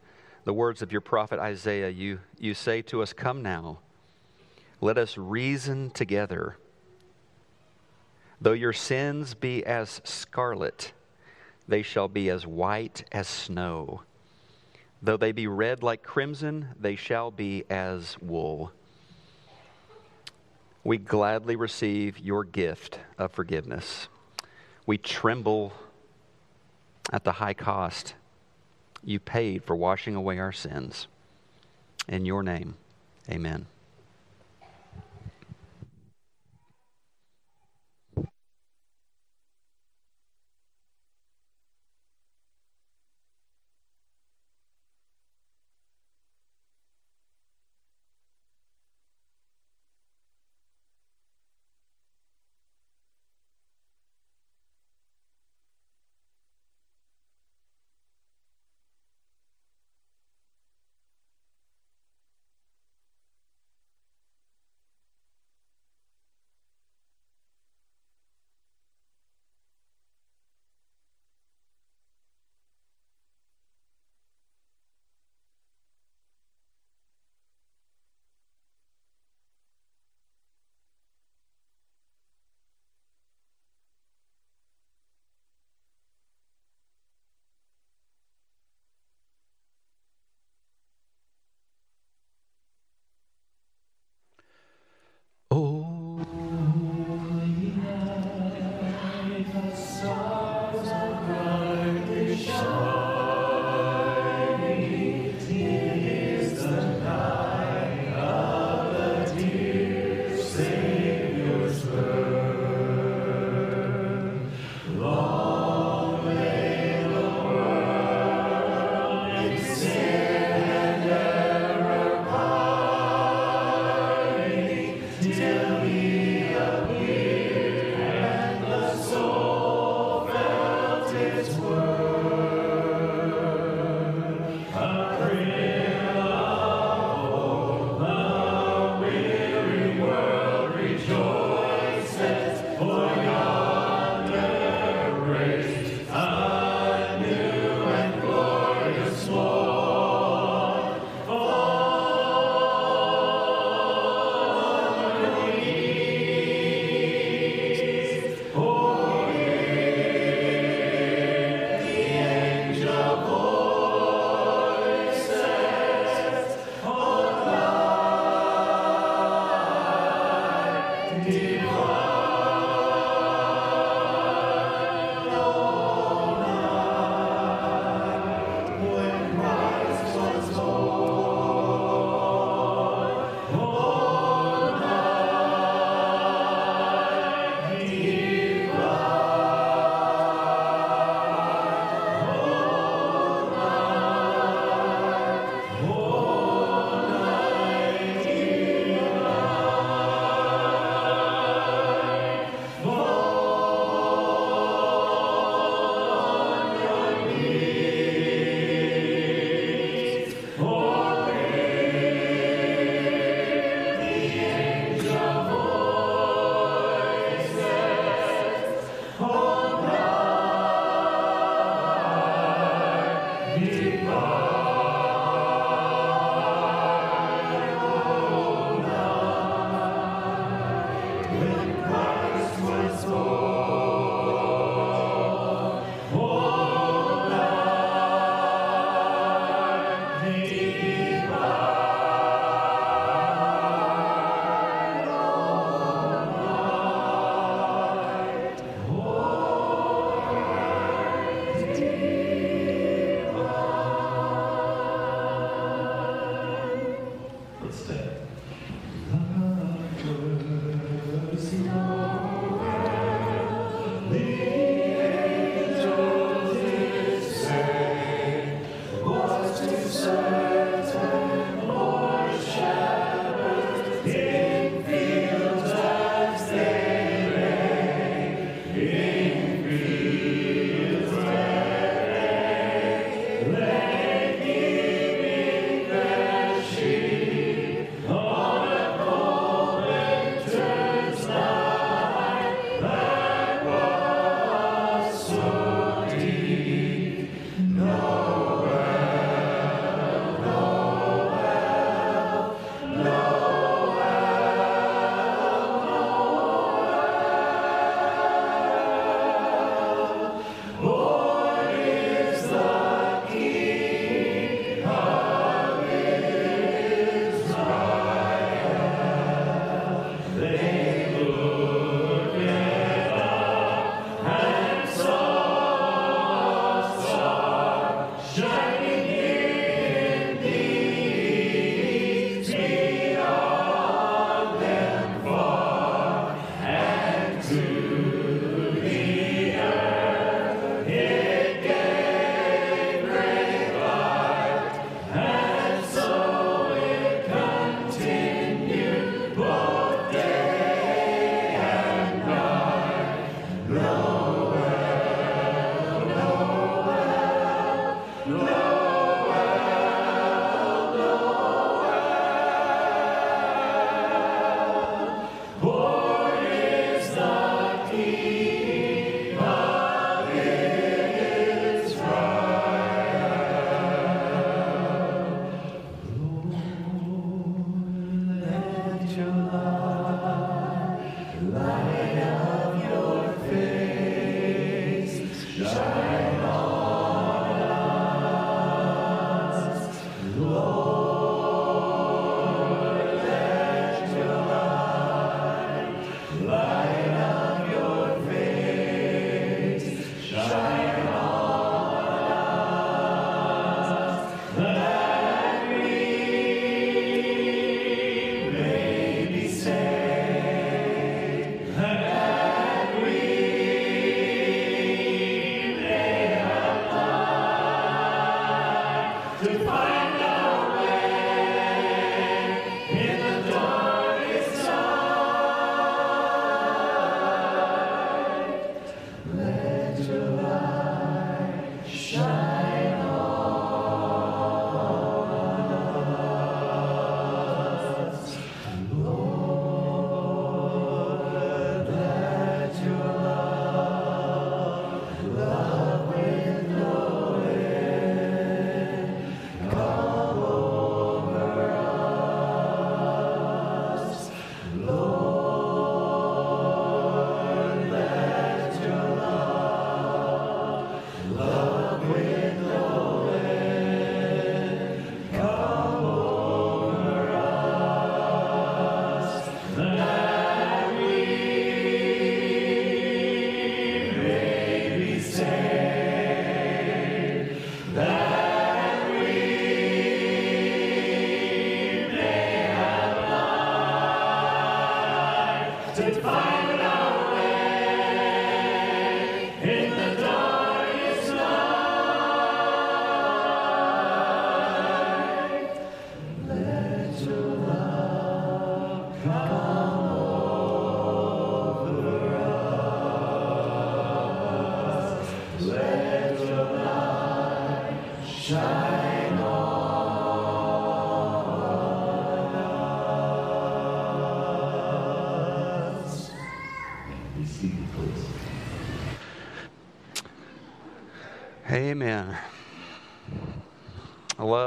the 0.44 0.52
words 0.52 0.80
of 0.80 0.92
your 0.92 1.00
prophet 1.00 1.40
Isaiah, 1.40 1.88
you, 1.88 2.20
you 2.38 2.54
say 2.54 2.82
to 2.82 3.02
us, 3.02 3.12
Come 3.12 3.42
now, 3.42 3.78
let 4.80 4.96
us 4.96 5.18
reason 5.18 5.90
together. 5.90 6.56
Though 8.40 8.52
your 8.52 8.72
sins 8.72 9.34
be 9.34 9.64
as 9.66 10.00
scarlet, 10.04 10.92
they 11.66 11.82
shall 11.82 12.08
be 12.08 12.30
as 12.30 12.46
white 12.46 13.04
as 13.10 13.26
snow. 13.26 14.02
Though 15.02 15.16
they 15.16 15.32
be 15.32 15.46
red 15.46 15.82
like 15.82 16.02
crimson, 16.02 16.68
they 16.80 16.96
shall 16.96 17.30
be 17.30 17.64
as 17.68 18.16
wool. 18.20 18.72
We 20.84 20.98
gladly 20.98 21.56
receive 21.56 22.18
your 22.18 22.44
gift 22.44 22.98
of 23.18 23.32
forgiveness. 23.32 24.08
We 24.86 24.98
tremble 24.98 25.72
at 27.12 27.24
the 27.24 27.32
high 27.32 27.54
cost 27.54 28.14
you 29.04 29.20
paid 29.20 29.64
for 29.64 29.76
washing 29.76 30.14
away 30.14 30.38
our 30.38 30.52
sins. 30.52 31.06
In 32.08 32.24
your 32.24 32.42
name, 32.42 32.76
amen. 33.30 33.66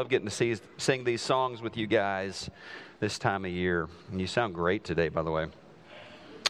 Love 0.02 0.10
getting 0.10 0.28
to 0.28 0.34
see, 0.34 0.56
sing 0.78 1.04
these 1.04 1.22
songs 1.22 1.62
with 1.62 1.78
you 1.78 1.86
guys 1.86 2.50
this 3.00 3.20
time 3.20 3.46
of 3.46 3.52
year. 3.52 3.88
And 4.10 4.20
you 4.20 4.26
sound 4.26 4.56
great 4.56 4.84
today, 4.84 5.10
by 5.10 5.22
the 5.22 5.30
way. 5.30 5.46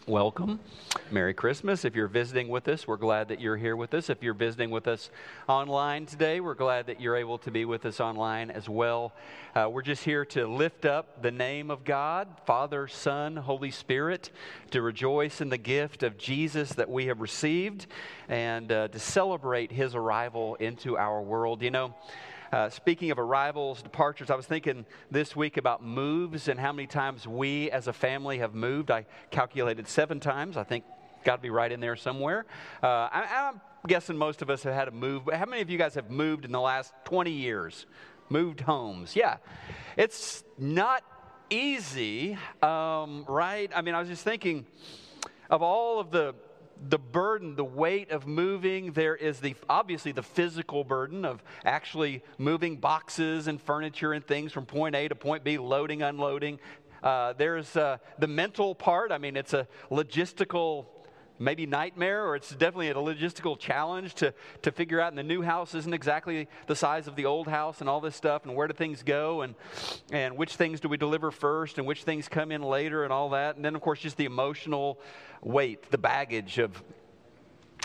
Welcome. 0.06 0.58
Merry 1.10 1.34
Christmas. 1.34 1.84
If 1.84 1.94
you're 1.94 2.08
visiting 2.08 2.48
with 2.48 2.66
us, 2.66 2.88
we're 2.88 2.96
glad 2.96 3.28
that 3.28 3.42
you're 3.42 3.58
here 3.58 3.76
with 3.76 3.92
us. 3.92 4.08
If 4.08 4.22
you're 4.22 4.32
visiting 4.32 4.70
with 4.70 4.88
us 4.88 5.10
online 5.48 6.06
today, 6.06 6.40
we're 6.40 6.54
glad 6.54 6.86
that 6.86 6.98
you're 6.98 7.14
able 7.14 7.36
to 7.40 7.50
be 7.50 7.66
with 7.66 7.84
us 7.84 8.00
online 8.00 8.50
as 8.50 8.70
well. 8.70 9.12
Uh, 9.54 9.68
we're 9.70 9.82
just 9.82 10.02
here 10.02 10.24
to 10.24 10.46
lift 10.46 10.86
up 10.86 11.20
the 11.20 11.30
name 11.30 11.70
of 11.70 11.84
God, 11.84 12.28
Father, 12.46 12.88
Son, 12.88 13.36
Holy 13.36 13.70
Spirit, 13.70 14.30
to 14.70 14.80
rejoice 14.80 15.42
in 15.42 15.50
the 15.50 15.58
gift 15.58 16.02
of 16.02 16.16
Jesus 16.16 16.72
that 16.72 16.88
we 16.88 17.06
have 17.06 17.20
received, 17.20 17.86
and 18.30 18.72
uh, 18.72 18.88
to 18.88 18.98
celebrate 18.98 19.70
his 19.70 19.94
arrival 19.94 20.54
into 20.54 20.96
our 20.96 21.20
world. 21.20 21.60
You 21.60 21.70
know, 21.70 21.94
uh, 22.52 22.68
speaking 22.68 23.10
of 23.10 23.18
arrivals, 23.18 23.80
departures, 23.80 24.30
I 24.30 24.34
was 24.34 24.44
thinking 24.44 24.84
this 25.10 25.34
week 25.34 25.56
about 25.56 25.82
moves 25.82 26.48
and 26.48 26.60
how 26.60 26.70
many 26.72 26.86
times 26.86 27.26
we 27.26 27.70
as 27.70 27.88
a 27.88 27.94
family 27.94 28.38
have 28.38 28.54
moved. 28.54 28.90
I 28.90 29.06
calculated 29.30 29.88
seven 29.88 30.20
times. 30.20 30.58
I 30.58 30.62
think 30.62 30.84
got 31.24 31.36
to 31.36 31.42
be 31.42 31.48
right 31.48 31.72
in 31.72 31.80
there 31.80 31.96
somewhere. 31.96 32.44
Uh, 32.82 33.08
I, 33.10 33.50
I'm 33.54 33.60
guessing 33.88 34.18
most 34.18 34.42
of 34.42 34.50
us 34.50 34.62
have 34.64 34.74
had 34.74 34.88
a 34.88 34.90
move. 34.90 35.24
But 35.24 35.36
how 35.36 35.46
many 35.46 35.62
of 35.62 35.70
you 35.70 35.78
guys 35.78 35.94
have 35.94 36.10
moved 36.10 36.44
in 36.44 36.52
the 36.52 36.60
last 36.60 36.92
20 37.06 37.30
years? 37.30 37.86
Moved 38.28 38.60
homes? 38.60 39.16
Yeah. 39.16 39.38
It's 39.96 40.44
not 40.58 41.02
easy, 41.48 42.36
um, 42.62 43.24
right? 43.28 43.70
I 43.74 43.80
mean, 43.80 43.94
I 43.94 44.00
was 44.00 44.08
just 44.08 44.24
thinking 44.24 44.66
of 45.48 45.62
all 45.62 46.00
of 46.00 46.10
the 46.10 46.34
the 46.88 46.98
burden, 46.98 47.54
the 47.56 47.64
weight 47.64 48.10
of 48.10 48.26
moving. 48.26 48.92
There 48.92 49.14
is 49.14 49.40
the 49.40 49.54
obviously 49.68 50.12
the 50.12 50.22
physical 50.22 50.84
burden 50.84 51.24
of 51.24 51.42
actually 51.64 52.22
moving 52.38 52.76
boxes 52.76 53.46
and 53.46 53.60
furniture 53.60 54.12
and 54.12 54.26
things 54.26 54.52
from 54.52 54.66
point 54.66 54.94
A 54.94 55.08
to 55.08 55.14
point 55.14 55.44
B, 55.44 55.58
loading, 55.58 56.02
unloading. 56.02 56.58
Uh, 57.02 57.32
there's 57.32 57.76
uh, 57.76 57.98
the 58.18 58.26
mental 58.26 58.74
part. 58.74 59.12
I 59.12 59.18
mean, 59.18 59.36
it's 59.36 59.54
a 59.54 59.66
logistical 59.90 60.86
maybe 61.38 61.66
nightmare 61.66 62.24
or 62.24 62.36
it's 62.36 62.50
definitely 62.50 62.90
a 62.90 62.94
logistical 62.94 63.58
challenge 63.58 64.14
to, 64.14 64.32
to 64.62 64.70
figure 64.70 65.00
out 65.00 65.08
and 65.08 65.18
the 65.18 65.22
new 65.22 65.42
house 65.42 65.74
isn't 65.74 65.94
exactly 65.94 66.48
the 66.66 66.76
size 66.76 67.06
of 67.06 67.16
the 67.16 67.24
old 67.24 67.48
house 67.48 67.80
and 67.80 67.88
all 67.88 68.00
this 68.00 68.16
stuff 68.16 68.44
and 68.44 68.54
where 68.54 68.68
do 68.68 68.74
things 68.74 69.02
go 69.02 69.42
and, 69.42 69.54
and 70.10 70.36
which 70.36 70.56
things 70.56 70.80
do 70.80 70.88
we 70.88 70.96
deliver 70.96 71.30
first 71.30 71.78
and 71.78 71.86
which 71.86 72.04
things 72.04 72.28
come 72.28 72.52
in 72.52 72.62
later 72.62 73.04
and 73.04 73.12
all 73.12 73.30
that. 73.30 73.56
And 73.56 73.64
then 73.64 73.74
of 73.74 73.80
course 73.80 74.00
just 74.00 74.16
the 74.16 74.24
emotional 74.24 74.98
weight 75.42 75.90
the 75.90 75.98
baggage 75.98 76.58
of 76.58 76.82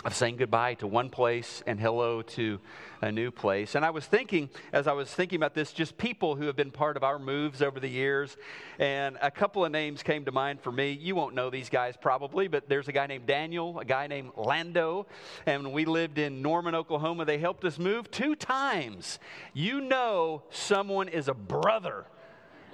of 0.04 0.14
saying 0.14 0.36
goodbye 0.36 0.74
to 0.74 0.86
one 0.86 1.10
place 1.10 1.60
and 1.66 1.80
hello 1.80 2.22
to 2.22 2.60
a 3.02 3.10
new 3.10 3.32
place. 3.32 3.74
And 3.74 3.84
I 3.84 3.90
was 3.90 4.06
thinking, 4.06 4.48
as 4.72 4.86
I 4.86 4.92
was 4.92 5.12
thinking 5.12 5.36
about 5.36 5.54
this, 5.54 5.72
just 5.72 5.98
people 5.98 6.36
who 6.36 6.46
have 6.46 6.54
been 6.54 6.70
part 6.70 6.96
of 6.96 7.02
our 7.02 7.18
moves 7.18 7.62
over 7.62 7.80
the 7.80 7.88
years. 7.88 8.36
And 8.78 9.18
a 9.20 9.30
couple 9.30 9.64
of 9.64 9.72
names 9.72 10.04
came 10.04 10.24
to 10.26 10.32
mind 10.32 10.60
for 10.60 10.70
me. 10.70 10.92
You 10.92 11.16
won't 11.16 11.34
know 11.34 11.50
these 11.50 11.68
guys 11.68 11.96
probably, 12.00 12.46
but 12.46 12.68
there's 12.68 12.86
a 12.86 12.92
guy 12.92 13.08
named 13.08 13.26
Daniel, 13.26 13.80
a 13.80 13.84
guy 13.84 14.06
named 14.06 14.30
Lando. 14.36 15.08
And 15.46 15.72
we 15.72 15.84
lived 15.84 16.18
in 16.18 16.42
Norman, 16.42 16.76
Oklahoma, 16.76 17.24
they 17.24 17.38
helped 17.38 17.64
us 17.64 17.76
move 17.76 18.08
two 18.08 18.36
times. 18.36 19.18
You 19.52 19.80
know, 19.80 20.44
someone 20.50 21.08
is 21.08 21.26
a 21.26 21.34
brother 21.34 22.06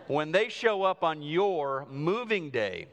when 0.09 0.33
they 0.33 0.51
show 0.51 0.83
up 0.83 1.03
on 1.03 1.23
your 1.23 1.87
moving 1.91 2.51
day 2.51 2.89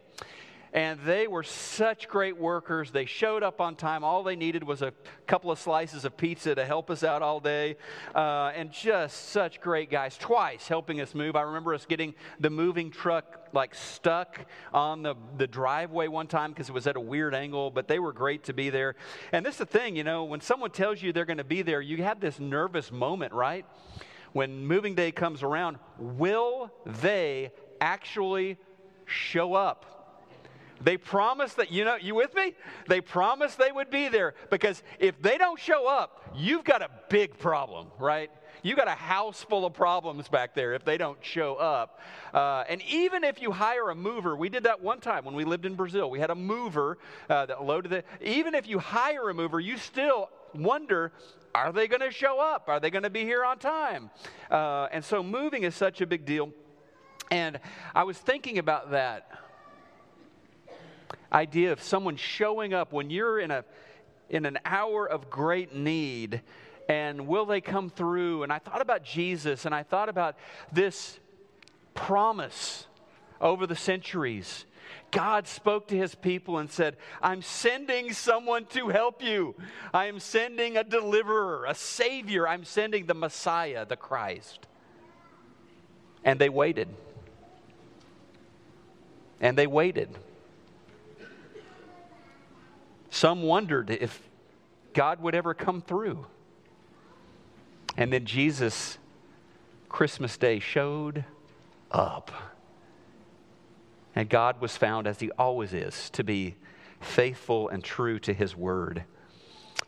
and 0.74 0.99
they 1.01 1.28
were 1.28 1.43
such 1.43 2.07
great 2.07 2.38
workers. 2.38 2.91
They 2.91 3.05
showed 3.05 3.43
up 3.43 3.59
on 3.59 3.76
time. 3.76 4.03
All 4.03 4.24
they 4.24 4.36
needed 4.36 4.63
was 4.63 4.82
a 4.82 4.93
couple 5.28 5.51
of 5.51 5.59
slices 5.59 6.05
of 6.05 6.15
pizza 6.15 6.55
to 6.55 6.65
help 6.65 6.89
us 6.89 7.03
out 7.03 7.22
all 7.22 7.39
day, 7.39 7.76
uh, 8.15 8.51
and 8.55 8.72
just 8.72 9.30
such 9.30 9.59
great 9.59 9.89
guys. 9.89 10.17
Twice 10.17 10.67
helping 10.67 11.01
us 11.01 11.13
move. 11.13 11.36
I 11.36 11.41
remember 11.41 11.74
us 11.74 11.86
getting 11.86 12.13
the 12.39 12.49
moving 12.49 12.91
truck 12.91 13.49
like 13.53 13.76
stuck 13.76 14.45
on 14.74 15.03
the, 15.03 15.15
the 15.38 15.47
driveway 15.47 16.07
one 16.07 16.28
time 16.28 16.51
because 16.51 16.69
it 16.69 16.74
was 16.74 16.88
at 16.88 16.95
a 16.95 17.01
weird 17.01 17.36
angle, 17.36 17.69
but 17.69 17.88
they 17.88 17.99
were 17.99 18.13
great 18.13 18.45
to 18.45 18.53
be 18.53 18.69
there. 18.69 18.95
And 19.34 19.45
this 19.45 19.55
is 19.55 19.59
the 19.59 19.65
thing, 19.65 19.95
you 19.95 20.03
know, 20.03 20.24
when 20.24 20.41
someone 20.41 20.72
tells 20.72 21.01
you 21.01 21.11
they're 21.11 21.26
going 21.26 21.38
to 21.38 21.43
be 21.43 21.61
there, 21.61 21.82
you 21.82 22.03
have 22.03 22.19
this 22.19 22.39
nervous 22.39 22.91
moment, 22.91 23.34
right? 23.34 23.65
When 24.32 24.65
moving 24.65 24.95
day 24.95 25.11
comes 25.11 25.43
around, 25.43 25.78
will 25.97 26.72
they 26.86 27.51
actually 27.82 28.57
show 29.05 29.53
up? 29.53 30.01
They 30.84 30.97
promised 30.97 31.57
that, 31.57 31.71
you 31.71 31.86
know, 31.86 31.95
you 31.95 32.15
with 32.15 32.34
me? 32.34 32.53
They 32.88 33.01
promised 33.01 33.57
they 33.57 33.71
would 33.71 33.89
be 33.89 34.07
there 34.07 34.34
because 34.49 34.82
if 34.99 35.21
they 35.21 35.38
don't 35.38 35.59
show 35.59 35.88
up, 35.88 36.32
you've 36.36 36.63
got 36.63 36.82
a 36.82 36.89
big 37.09 37.38
problem, 37.38 37.88
right? 37.99 38.32
You 38.63 38.75
got 38.75 38.88
a 38.88 38.91
house 38.91 39.43
full 39.43 39.65
of 39.65 39.73
problems 39.73 40.27
back 40.27 40.53
there 40.53 40.73
if 40.73 40.86
they 40.86 40.97
don't 40.97 41.17
show 41.21 41.55
up. 41.55 41.99
Uh, 42.34 42.63
and 42.69 42.82
even 42.84 43.23
if 43.23 43.41
you 43.41 43.51
hire 43.51 43.89
a 43.89 43.95
mover, 43.95 44.36
we 44.36 44.49
did 44.49 44.63
that 44.63 44.82
one 44.82 44.99
time 44.99 45.25
when 45.25 45.34
we 45.34 45.43
lived 45.43 45.65
in 45.65 45.75
Brazil. 45.75 46.09
We 46.09 46.19
had 46.19 46.29
a 46.29 46.36
mover 46.36 46.97
uh, 47.29 47.47
that 47.47 47.63
loaded 47.63 47.91
it. 47.91 48.05
Even 48.21 48.53
if 48.53 48.67
you 48.67 48.79
hire 48.79 49.29
a 49.29 49.34
mover, 49.34 49.59
you 49.59 49.77
still 49.77 50.29
wonder 50.53 51.11
are 51.53 51.73
they 51.73 51.88
going 51.88 52.01
to 52.01 52.11
show 52.11 52.39
up? 52.39 52.69
Are 52.69 52.79
they 52.79 52.89
going 52.89 53.03
to 53.03 53.09
be 53.09 53.23
here 53.23 53.43
on 53.43 53.57
time? 53.57 54.09
Uh, 54.49 54.88
and 54.91 55.03
so 55.03 55.21
moving 55.21 55.63
is 55.63 55.75
such 55.75 55.99
a 55.99 56.05
big 56.05 56.25
deal. 56.25 56.53
And 57.29 57.59
I 57.93 58.03
was 58.03 58.17
thinking 58.17 58.57
about 58.57 58.91
that 58.91 59.41
idea 61.32 61.72
of 61.72 61.82
someone 61.82 62.16
showing 62.16 62.74
up 62.74 62.91
when 62.91 63.09
you're 63.09 63.39
in 63.39 63.51
a 63.51 63.64
in 64.30 64.45
an 64.45 64.57
hour 64.64 65.05
of 65.05 65.30
great 65.30 65.76
need 65.76 66.41
and 66.88 67.28
will 67.28 67.45
they 67.45 67.62
come 67.62 67.89
through 67.89 68.43
and 68.43 68.51
i 68.51 68.59
thought 68.59 68.82
about 68.82 69.03
jesus 69.03 69.66
and 69.66 69.76
i 69.76 69.84
thought 69.84 70.09
about 70.09 70.36
this 70.72 71.20
promise 71.93 72.88
over 73.41 73.68
the 73.68 73.76
centuries 73.76 74.66
God 75.12 75.47
spoke 75.47 75.88
to 75.89 75.97
his 75.97 76.16
people 76.16 76.57
and 76.57 76.72
said, 76.72 76.95
I'm 77.22 77.41
sending 77.41 78.14
someone 78.14 78.66
to 78.68 78.89
help 78.89 79.22
you. 79.22 79.55
I 79.93 80.05
am 80.05 80.20
sending 80.20 80.78
a 80.78 80.84
deliverer, 80.84 81.66
a 81.66 81.76
savior. 81.76 82.47
I'm 82.47 82.64
sending 82.64 83.05
the 83.05 83.14
Messiah, 83.14 83.86
the 83.86 83.97
Christ. 83.97 84.68
And 86.24 86.39
they 86.39 86.49
waited. 86.49 86.88
And 89.41 89.57
they 89.57 89.68
waited. 89.68 90.18
Some 93.12 93.43
wondered 93.43 93.89
if 93.91 94.28
God 94.93 95.22
would 95.22 95.36
ever 95.36 95.53
come 95.53 95.82
through. 95.82 96.26
And 97.97 98.12
then 98.12 98.26
Jesus, 98.26 98.97
Christmas 99.89 100.38
Day, 100.38 100.59
showed 100.59 101.26
up. 101.91 102.32
And 104.16 104.30
God 104.30 104.62
was 104.62 104.78
found, 104.78 105.07
as 105.07 105.20
He 105.20 105.30
always 105.32 105.74
is, 105.74 106.09
to 106.12 106.24
be 106.24 106.55
faithful 107.01 107.68
and 107.68 107.84
true 107.84 108.18
to 108.20 108.34
His 108.34 108.55
word. 108.55 109.03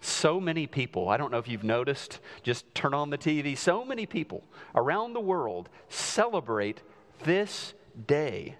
So 0.01 0.41
many 0.41 0.67
people, 0.67 1.07
I 1.07 1.15
don't 1.15 1.32
know 1.32 1.38
if 1.38 1.47
you've 1.47 1.63
noticed, 1.63 2.19
just 2.43 2.76
turn 2.76 2.93
on 2.93 3.09
the 3.09 3.17
TV, 3.17 3.57
so 3.57 3.86
many 3.86 4.05
people 4.05 4.43
around 4.76 5.13
the 5.13 5.21
world 5.21 5.69
celebrate 5.88 6.82
this 7.24 7.74
day. 8.05 8.57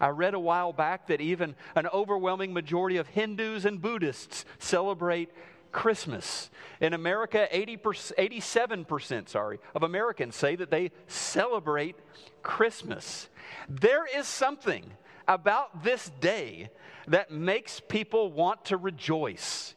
I 0.00 0.08
read 0.08 0.34
a 0.34 0.40
while 0.40 0.72
back 0.72 1.08
that 1.08 1.20
even 1.20 1.54
an 1.74 1.86
overwhelming 1.88 2.52
majority 2.52 2.96
of 2.96 3.08
Hindus 3.08 3.64
and 3.64 3.80
Buddhists 3.80 4.44
celebrate 4.58 5.30
Christmas. 5.72 6.50
In 6.80 6.94
America, 6.94 7.48
80%, 7.52 8.12
87% 8.16 9.28
sorry, 9.28 9.58
of 9.74 9.82
Americans 9.82 10.36
say 10.36 10.56
that 10.56 10.70
they 10.70 10.92
celebrate 11.06 11.96
Christmas. 12.42 13.28
There 13.68 14.06
is 14.06 14.26
something 14.26 14.84
about 15.26 15.84
this 15.84 16.10
day 16.20 16.70
that 17.08 17.30
makes 17.30 17.80
people 17.80 18.32
want 18.32 18.66
to 18.66 18.76
rejoice. 18.76 19.74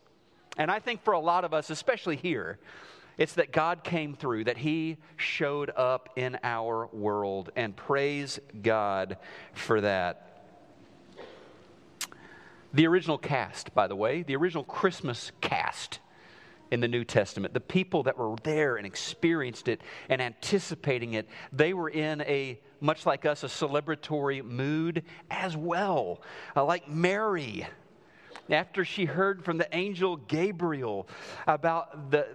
And 0.58 0.70
I 0.70 0.80
think 0.80 1.04
for 1.04 1.14
a 1.14 1.20
lot 1.20 1.44
of 1.44 1.54
us, 1.54 1.70
especially 1.70 2.16
here, 2.16 2.60
it's 3.18 3.34
that 3.34 3.52
God 3.52 3.84
came 3.84 4.16
through, 4.16 4.46
that 4.46 4.58
He 4.58 4.98
showed 5.18 5.72
up 5.76 6.10
in 6.16 6.38
our 6.44 6.88
world, 6.88 7.52
and 7.56 7.76
praise 7.76 8.40
God 8.62 9.18
for 9.54 9.82
that. 9.82 10.28
The 12.74 12.88
original 12.88 13.18
cast, 13.18 13.74
by 13.74 13.88
the 13.88 13.96
way, 13.96 14.24
the 14.24 14.36
original 14.36 14.64
Christmas 14.64 15.32
cast 15.42 16.00
in 16.72 16.80
the 16.80 16.88
New 16.88 17.04
Testament, 17.04 17.54
the 17.54 17.60
people 17.60 18.04
that 18.04 18.18
were 18.18 18.36
there 18.44 18.78
and 18.78 18.86
experienced 18.86 19.68
it 19.68 19.82
and 20.08 20.22
anticipating 20.22 21.14
it, 21.14 21.28
they 21.52 21.74
were 21.74 21.90
in 21.90 22.22
a, 22.22 22.60
much 22.80 23.06
like 23.06 23.26
us, 23.26 23.44
a 23.44 23.48
celebratory 23.48 24.42
mood 24.42 25.04
as 25.30 25.58
well. 25.58 26.22
Uh, 26.56 26.64
like 26.64 26.88
Mary, 26.88 27.68
after 28.52 28.86
she 28.86 29.06
heard 29.06 29.44
from 29.44 29.58
the 29.58 29.68
angel 29.76 30.18
Gabriel 30.18 31.08
about 31.48 32.12
the, 32.12 32.28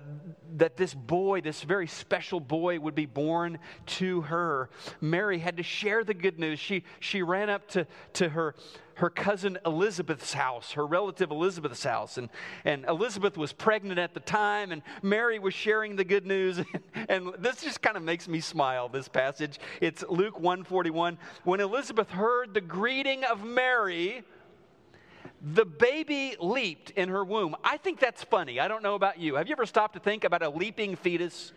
that 0.57 0.77
this 0.77 0.95
boy, 0.95 1.41
this 1.41 1.63
very 1.63 1.87
special 1.87 2.41
boy, 2.41 2.81
would 2.81 2.95
be 2.95 3.07
born 3.07 3.59
to 3.87 4.23
her, 4.23 4.71
Mary 5.01 5.39
had 5.39 5.57
to 5.59 5.63
share 5.63 6.05
the 6.05 6.15
good 6.15 6.39
news. 6.39 6.59
She, 6.59 6.85
she 7.01 7.23
ran 7.23 7.51
up 7.51 7.69
to, 7.69 7.87
to 8.15 8.31
her 8.31 8.55
her 8.97 9.11
cousin 9.11 9.59
Elizabeth's 9.67 10.33
house, 10.33 10.73
her 10.73 10.87
relative 10.87 11.31
Elizabeth's 11.31 11.85
house. 11.85 12.17
And, 12.17 12.31
and 12.65 12.85
Elizabeth 12.87 13.37
was 13.37 13.53
pregnant 13.53 13.99
at 13.99 14.15
the 14.15 14.21
time, 14.21 14.73
and 14.73 14.83
Mary 15.03 15.39
was 15.39 15.53
sharing 15.53 15.97
the 15.97 16.05
good 16.05 16.27
news. 16.27 16.61
and 17.09 17.33
this 17.39 17.63
just 17.63 17.83
kind 17.83 17.97
of 17.97 18.03
makes 18.03 18.27
me 18.27 18.41
smile, 18.41 18.89
this 18.89 19.07
passage. 19.07 19.61
It's 19.83 20.03
Luke 20.09 20.41
141. 20.41 21.19
When 21.45 21.61
Elizabeth 21.61 22.11
heard 22.11 22.55
the 22.55 22.61
greeting 22.63 23.23
of 23.25 23.45
Mary, 23.45 24.25
the 25.43 25.65
baby 25.65 26.37
leaped 26.41 26.91
in 26.91 27.09
her 27.09 27.25
womb. 27.25 27.57
I 27.65 27.77
think 27.77 28.01
that's 28.01 28.23
funny. 28.23 28.61
I 28.61 28.69
don't 28.69 28.83
know 28.83 28.95
about 28.95 29.19
you. 29.19 29.37
Have 29.37 29.49
you 29.49 29.53
ever 29.53 29.67
stopped 29.67 29.95
to 29.95 30.01
think 30.01 30.25
about 30.25 30.43
a 30.43 30.49
leaping 30.49 30.97
fetus? 30.97 31.53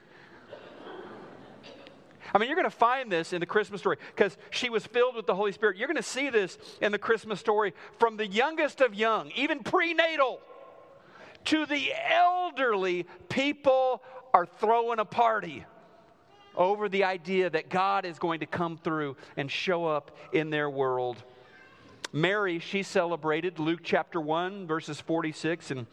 I 2.33 2.37
mean, 2.37 2.47
you're 2.47 2.55
going 2.55 2.69
to 2.69 2.69
find 2.69 3.11
this 3.11 3.33
in 3.33 3.39
the 3.39 3.45
Christmas 3.45 3.81
story 3.81 3.97
because 4.15 4.37
she 4.51 4.69
was 4.69 4.85
filled 4.85 5.15
with 5.15 5.25
the 5.25 5.35
Holy 5.35 5.51
Spirit. 5.51 5.77
You're 5.77 5.87
going 5.87 5.97
to 5.97 6.03
see 6.03 6.29
this 6.29 6.57
in 6.81 6.91
the 6.91 6.99
Christmas 6.99 7.39
story 7.39 7.73
from 7.97 8.17
the 8.17 8.27
youngest 8.27 8.81
of 8.81 8.93
young, 8.93 9.31
even 9.35 9.59
prenatal, 9.59 10.39
to 11.45 11.65
the 11.65 11.91
elderly. 12.09 13.07
People 13.29 14.03
are 14.33 14.45
throwing 14.45 14.99
a 14.99 15.05
party 15.05 15.65
over 16.55 16.89
the 16.89 17.03
idea 17.03 17.49
that 17.49 17.69
God 17.69 18.05
is 18.05 18.19
going 18.19 18.41
to 18.41 18.45
come 18.45 18.77
through 18.77 19.15
and 19.37 19.49
show 19.49 19.85
up 19.85 20.15
in 20.33 20.49
their 20.49 20.69
world. 20.69 21.23
Mary, 22.11 22.59
she 22.59 22.83
celebrated 22.83 23.59
Luke 23.59 23.81
chapter 23.83 24.19
1, 24.19 24.67
verses 24.67 24.99
46 24.99 25.71
and 25.71 25.87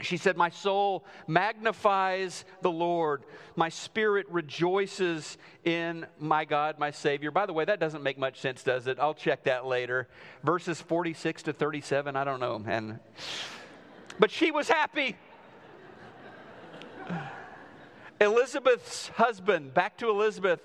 she 0.00 0.16
said, 0.16 0.36
My 0.36 0.50
soul 0.50 1.04
magnifies 1.26 2.44
the 2.60 2.70
Lord. 2.70 3.24
My 3.56 3.68
spirit 3.68 4.26
rejoices 4.28 5.38
in 5.64 6.06
my 6.18 6.44
God, 6.44 6.78
my 6.78 6.90
Savior. 6.90 7.30
By 7.30 7.46
the 7.46 7.52
way, 7.52 7.64
that 7.64 7.80
doesn't 7.80 8.02
make 8.02 8.18
much 8.18 8.40
sense, 8.40 8.62
does 8.62 8.86
it? 8.86 8.98
I'll 8.98 9.14
check 9.14 9.44
that 9.44 9.66
later. 9.66 10.08
Verses 10.44 10.80
46 10.80 11.44
to 11.44 11.52
37, 11.52 12.16
I 12.16 12.24
don't 12.24 12.40
know, 12.40 12.58
man. 12.58 13.00
But 14.18 14.30
she 14.30 14.50
was 14.50 14.68
happy. 14.68 15.16
Elizabeth's 18.20 19.08
husband, 19.08 19.74
back 19.74 19.98
to 19.98 20.08
Elizabeth. 20.08 20.60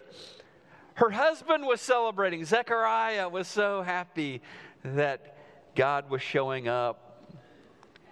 Her 0.95 1.09
husband 1.11 1.65
was 1.65 1.79
celebrating. 1.79 2.43
Zechariah 2.43 3.29
was 3.29 3.47
so 3.47 3.83
happy 3.83 4.41
that 4.83 5.37
God 5.75 6.09
was 6.09 6.21
showing 6.21 6.67
up 6.67 7.07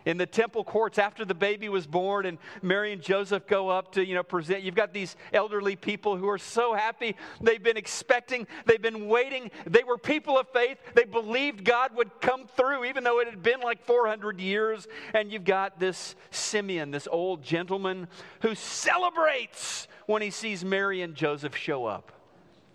in 0.05 0.17
the 0.17 0.25
temple 0.25 0.63
courts 0.63 0.99
after 0.99 1.25
the 1.25 1.33
baby 1.33 1.67
was 1.67 1.87
born 1.87 2.25
and 2.25 2.37
Mary 2.61 2.93
and 2.93 3.01
Joseph 3.01 3.47
go 3.47 3.69
up 3.69 3.93
to, 3.93 4.05
you 4.05 4.13
know, 4.13 4.23
present. 4.23 4.61
You've 4.61 4.75
got 4.75 4.93
these 4.93 5.15
elderly 5.33 5.75
people 5.75 6.15
who 6.15 6.29
are 6.29 6.37
so 6.37 6.73
happy. 6.73 7.15
They've 7.41 7.61
been 7.61 7.77
expecting, 7.77 8.47
they've 8.65 8.81
been 8.81 9.07
waiting. 9.07 9.51
They 9.65 9.83
were 9.83 9.97
people 9.97 10.37
of 10.37 10.47
faith. 10.49 10.77
They 10.93 11.05
believed 11.05 11.65
God 11.65 11.95
would 11.95 12.21
come 12.21 12.45
through, 12.55 12.85
even 12.85 13.03
though 13.03 13.19
it 13.19 13.27
had 13.27 13.41
been 13.41 13.61
like 13.61 13.83
400 13.83 14.39
years. 14.39 14.87
And 15.13 15.31
you've 15.31 15.43
got 15.43 15.79
this 15.79 16.15
Simeon, 16.29 16.91
this 16.91 17.07
old 17.11 17.43
gentleman, 17.43 18.07
who 18.41 18.53
celebrates 18.55 19.87
when 20.05 20.21
he 20.21 20.29
sees 20.29 20.63
Mary 20.63 21.01
and 21.01 21.15
Joseph 21.15 21.55
show 21.55 21.85
up 21.85 22.11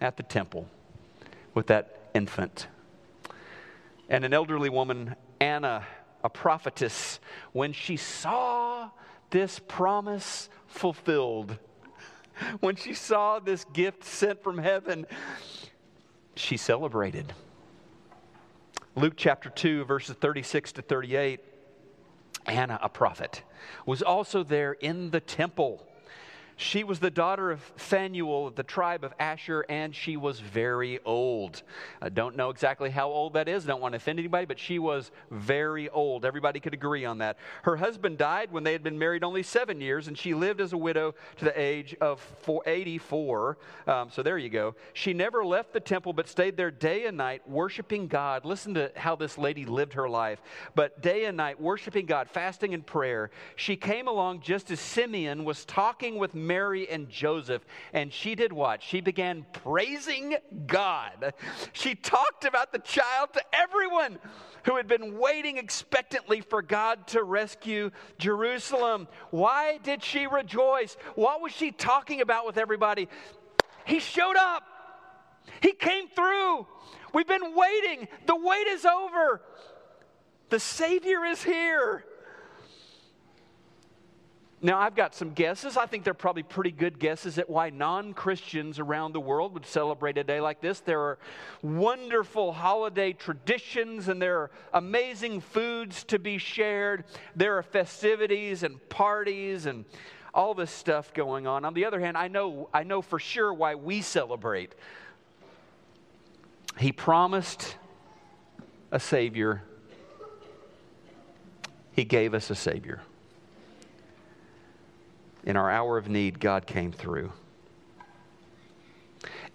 at 0.01 0.16
the 0.16 0.24
temple 0.24 0.66
with 1.55 1.68
that 1.68 2.11
infant. 2.12 2.66
And 4.11 4.25
an 4.25 4.35
elderly 4.35 4.69
woman, 4.69 5.15
Anna, 5.41 5.87
a 6.25 6.29
prophetess, 6.29 7.21
when 7.53 7.73
she 7.73 7.97
saw 7.97 8.91
this 9.31 9.61
promise 9.61 10.51
fulfilled, 10.67 11.57
when 12.61 12.75
she 12.75 12.93
saw 12.93 13.39
this 13.39 13.65
gift 13.73 14.03
sent 14.03 14.43
from 14.43 14.59
heaven, 14.59 15.07
she 16.35 16.57
celebrated. 16.57 17.33
Luke 18.97 19.15
chapter 19.17 19.49
2, 19.49 19.85
verses 19.85 20.17
36 20.17 20.73
to 20.73 20.83
38, 20.83 21.41
Anna, 22.47 22.81
a 22.83 22.89
prophet, 22.89 23.45
was 23.87 24.03
also 24.03 24.43
there 24.43 24.73
in 24.73 25.11
the 25.13 25.21
temple 25.21 25.87
she 26.61 26.85
was 26.85 26.99
the 26.99 27.11
daughter 27.11 27.51
of 27.51 27.61
Phanuel 27.77 28.47
of 28.47 28.55
the 28.55 28.63
tribe 28.63 29.03
of 29.03 29.15
Asher, 29.19 29.65
and 29.71 29.95
she 29.95 30.19
was 30.19 30.41
very 30.41 31.01
old. 31.07 31.63
I 32.03 32.11
don't 32.11 32.37
know 32.37 32.51
exactly 32.51 32.91
how 32.91 33.09
old 33.09 33.33
that 33.33 33.49
is. 33.49 33.65
Don't 33.65 33.81
want 33.81 33.93
to 33.93 33.97
offend 33.97 34.19
anybody, 34.19 34.45
but 34.45 34.59
she 34.59 34.79
was 34.79 35.11
very 35.31 35.89
old. 35.89 36.27
Everybody 36.27 36.61
could 36.61 36.75
agree 36.75 37.07
on 37.07 37.19
that. 37.19 37.39
Her 37.63 37.77
husband 37.77 38.19
died 38.19 38.53
when 38.53 38.63
they 38.63 38.73
had 38.73 38.83
been 38.83 38.99
married 38.99 39.25
only 39.25 39.43
seven 39.43 39.81
years, 39.81 40.07
and 40.07 40.19
she 40.19 40.35
lived 40.35 40.61
as 40.61 40.75
a 40.75 40.77
widow 40.77 41.15
to 41.39 41.47
the 41.47 41.59
age 41.59 41.97
of 42.01 42.21
84. 42.67 43.57
Um, 43.87 44.11
so 44.11 44.23
there 44.23 44.37
you 44.37 44.51
go. 44.51 44.75
She 44.93 45.15
never 45.15 45.43
left 45.43 45.73
the 45.73 45.81
temple, 45.81 46.13
but 46.13 46.29
stayed 46.29 46.59
there 46.59 46.71
day 46.71 47.07
and 47.07 47.17
night, 47.17 47.49
worshiping 47.49 48.07
God. 48.07 48.45
Listen 48.45 48.75
to 48.75 48.93
how 48.97 49.17
this 49.17 49.39
lady 49.39 49.65
lived 49.65 49.95
her 49.95 50.11
life. 50.11 50.43
But 50.75 51.01
day 51.01 51.25
and 51.25 51.39
night, 51.39 51.59
worshiping 51.59 52.05
God, 52.05 52.29
fasting 52.29 52.75
and 52.75 52.85
prayer. 52.85 53.31
She 53.57 53.77
came 53.77 54.09
along 54.09 54.43
just 54.43 54.71
as 54.71 54.79
Simeon 54.79 55.45
was 55.45 55.65
talking 55.65 56.19
with 56.19 56.35
Mary 56.51 56.91
and 56.91 57.09
Joseph. 57.09 57.65
And 57.93 58.13
she 58.13 58.35
did 58.35 58.53
what? 58.53 58.83
She 58.83 59.01
began 59.01 59.47
praising 59.53 60.35
God. 60.67 61.33
She 61.73 61.95
talked 61.95 62.45
about 62.45 62.73
the 62.73 62.81
child 62.81 63.29
to 63.35 63.43
everyone 63.53 64.19
who 64.65 64.77
had 64.77 64.89
been 64.89 65.17
waiting 65.17 65.59
expectantly 65.59 66.41
for 66.41 66.61
God 66.61 67.07
to 67.09 67.23
rescue 67.23 67.93
Jerusalem. 68.19 69.07
Why 69.31 69.79
did 69.79 70.03
she 70.03 70.27
rejoice? 70.27 70.97
What 71.15 71.41
was 71.41 71.53
she 71.53 71.71
talking 71.71 72.21
about 72.21 72.47
with 72.47 72.59
everybody? 72.59 73.09
He 73.85 74.01
showed 74.01 74.37
up. 74.37 74.65
He 75.63 75.71
came 75.73 76.09
through. 76.09 76.67
We've 77.15 77.29
been 77.29 77.55
waiting. 77.55 78.09
The 78.27 78.35
wait 78.35 78.67
is 78.67 78.85
over. 78.85 79.41
The 80.49 80.59
Savior 80.59 81.25
is 81.25 81.45
here. 81.45 82.05
Now, 84.63 84.79
I've 84.79 84.95
got 84.95 85.15
some 85.15 85.31
guesses. 85.31 85.79
I 85.79 85.87
think 85.87 86.05
they're 86.05 86.13
probably 86.13 86.43
pretty 86.43 86.71
good 86.71 86.99
guesses 86.99 87.39
at 87.39 87.49
why 87.49 87.71
non 87.71 88.13
Christians 88.13 88.79
around 88.79 89.13
the 89.13 89.21
world 89.21 89.55
would 89.55 89.65
celebrate 89.65 90.19
a 90.19 90.25
day 90.25 90.39
like 90.41 90.61
this. 90.61 90.81
There 90.81 91.01
are 91.01 91.19
wonderful 91.63 92.53
holiday 92.53 93.15
traditions 93.15 94.09
and 94.09 94.21
there 94.21 94.37
are 94.37 94.51
amazing 94.75 95.41
foods 95.41 96.05
to 96.05 96.19
be 96.19 96.37
shared. 96.37 97.05
There 97.35 97.57
are 97.57 97.63
festivities 97.63 98.63
and 98.63 98.87
parties 98.91 99.65
and 99.65 99.87
all 100.35 100.53
this 100.53 100.71
stuff 100.71 101.15
going 101.15 101.47
on. 101.47 101.65
On 101.65 101.73
the 101.73 101.87
other 101.87 101.99
hand, 101.99 102.19
I 102.19 102.29
know, 102.29 102.69
I 102.73 102.83
know 102.83 103.01
for 103.01 103.19
sure 103.19 103.55
why 103.55 103.77
we 103.77 104.03
celebrate. 104.03 104.75
He 106.79 106.93
promised 106.93 107.77
a 108.93 109.01
Savior, 109.01 109.63
He 111.93 112.05
gave 112.05 112.35
us 112.35 112.51
a 112.51 112.55
Savior. 112.55 113.01
In 115.45 115.57
our 115.57 115.70
hour 115.70 115.97
of 115.97 116.09
need, 116.09 116.41
God 116.41 116.66
came 116.66 116.93
through. 116.93 117.32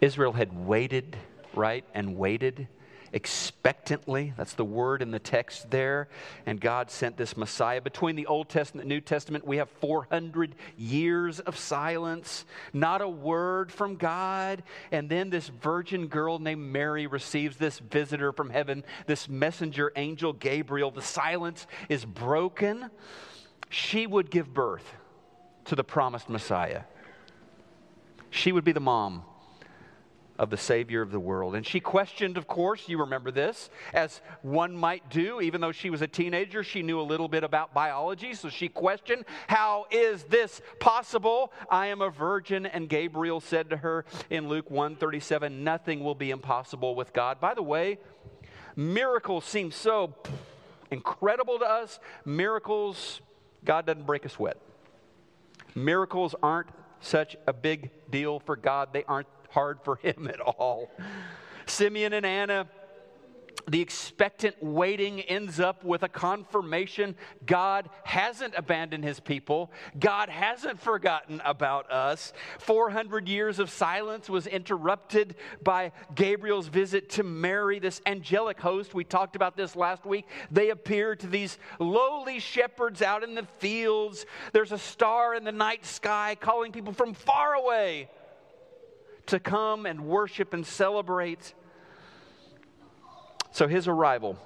Israel 0.01 0.33
had 0.33 0.65
waited, 0.65 1.15
right, 1.53 1.85
and 1.93 2.17
waited 2.17 2.67
expectantly. 3.15 4.33
That's 4.35 4.53
the 4.53 4.65
word 4.65 5.01
in 5.01 5.09
the 5.09 5.19
text 5.19 5.71
there. 5.71 6.09
And 6.45 6.59
God 6.59 6.91
sent 6.91 7.15
this 7.15 7.37
Messiah. 7.37 7.79
Between 7.79 8.17
the 8.17 8.25
Old 8.25 8.49
Testament 8.49 8.83
and 8.83 8.89
New 8.89 8.99
Testament, 8.99 9.47
we 9.47 9.57
have 9.57 9.69
400 9.79 10.53
years 10.77 11.39
of 11.39 11.57
silence, 11.57 12.45
not 12.73 13.01
a 13.01 13.07
word 13.07 13.71
from 13.71 13.95
God. 13.95 14.63
And 14.91 15.09
then 15.09 15.29
this 15.29 15.47
virgin 15.47 16.07
girl 16.07 16.39
named 16.39 16.61
Mary 16.61 17.07
receives 17.07 17.55
this 17.55 17.79
visitor 17.79 18.33
from 18.33 18.49
heaven, 18.49 18.83
this 19.07 19.29
messenger 19.29 19.93
angel 19.95 20.33
Gabriel. 20.33 20.91
The 20.91 21.01
silence 21.01 21.67
is 21.87 22.03
broken. 22.03 22.89
She 23.69 24.05
would 24.07 24.29
give 24.29 24.53
birth 24.53 24.93
to 25.65 25.75
the 25.75 25.83
promised 25.83 26.29
Messiah. 26.29 26.83
She 28.29 28.51
would 28.51 28.63
be 28.63 28.71
the 28.71 28.79
mom 28.79 29.23
of 30.37 30.49
the 30.49 30.57
Savior 30.57 31.01
of 31.01 31.11
the 31.11 31.19
world. 31.19 31.55
And 31.55 31.65
she 31.65 31.79
questioned, 31.79 32.37
of 32.37 32.47
course, 32.47 32.89
you 32.89 32.99
remember 32.99 33.31
this, 33.31 33.69
as 33.93 34.21
one 34.41 34.75
might 34.75 35.09
do. 35.09 35.39
Even 35.39 35.61
though 35.61 35.71
she 35.71 35.89
was 35.89 36.01
a 36.01 36.07
teenager, 36.07 36.63
she 36.63 36.81
knew 36.81 36.99
a 36.99 37.03
little 37.03 37.27
bit 37.27 37.43
about 37.43 37.73
biology. 37.73 38.33
So 38.33 38.49
she 38.49 38.67
questioned, 38.67 39.25
How 39.47 39.85
is 39.91 40.23
this 40.23 40.61
possible? 40.79 41.53
I 41.69 41.87
am 41.87 42.01
a 42.01 42.09
virgin. 42.09 42.65
And 42.65 42.89
Gabriel 42.89 43.39
said 43.39 43.69
to 43.69 43.77
her 43.77 44.05
in 44.29 44.49
Luke 44.49 44.69
137, 44.69 45.63
Nothing 45.63 46.03
will 46.03 46.15
be 46.15 46.31
impossible 46.31 46.95
with 46.95 47.13
God. 47.13 47.39
By 47.39 47.53
the 47.53 47.63
way, 47.63 47.97
miracles 48.75 49.45
seem 49.45 49.71
so 49.71 50.15
incredible 50.91 51.59
to 51.59 51.65
us. 51.65 51.99
Miracles, 52.25 53.21
God 53.63 53.85
doesn't 53.85 54.05
break 54.05 54.25
a 54.25 54.29
sweat. 54.29 54.57
Miracles 55.75 56.33
aren't 56.41 56.69
such 57.01 57.35
a 57.45 57.53
big 57.53 57.91
deal 58.09 58.39
for 58.39 58.55
God, 58.55 58.89
they 58.93 59.03
aren't 59.03 59.27
hard 59.49 59.79
for 59.83 59.97
Him 59.97 60.27
at 60.27 60.39
all. 60.39 60.89
Simeon 61.65 62.13
and 62.13 62.25
Anna 62.25 62.67
the 63.67 63.81
expectant 63.81 64.61
waiting 64.61 65.21
ends 65.21 65.59
up 65.59 65.83
with 65.83 66.03
a 66.03 66.09
confirmation 66.09 67.15
God 67.45 67.89
hasn't 68.03 68.53
abandoned 68.55 69.03
his 69.03 69.19
people. 69.19 69.71
God 69.99 70.29
hasn't 70.29 70.79
forgotten 70.79 71.41
about 71.43 71.91
us. 71.91 72.33
400 72.59 73.27
years 73.27 73.59
of 73.59 73.69
silence 73.69 74.29
was 74.29 74.47
interrupted 74.47 75.35
by 75.63 75.91
Gabriel's 76.13 76.67
visit 76.67 77.09
to 77.11 77.23
Mary, 77.23 77.79
this 77.79 78.01
angelic 78.05 78.59
host. 78.59 78.93
We 78.93 79.03
talked 79.03 79.35
about 79.35 79.57
this 79.57 79.75
last 79.75 80.05
week. 80.05 80.27
They 80.51 80.69
appear 80.69 81.15
to 81.15 81.27
these 81.27 81.57
lowly 81.79 82.39
shepherds 82.39 83.01
out 83.01 83.23
in 83.23 83.35
the 83.35 83.47
fields. 83.57 84.25
There's 84.53 84.71
a 84.71 84.77
star 84.77 85.35
in 85.35 85.43
the 85.43 85.51
night 85.51 85.85
sky 85.85 86.37
calling 86.39 86.71
people 86.71 86.93
from 86.93 87.13
far 87.13 87.53
away 87.53 88.09
to 89.27 89.39
come 89.39 89.85
and 89.85 90.05
worship 90.05 90.53
and 90.53 90.65
celebrate. 90.65 91.53
So 93.55 93.69
his 93.69 93.87
arrival. 93.87 94.37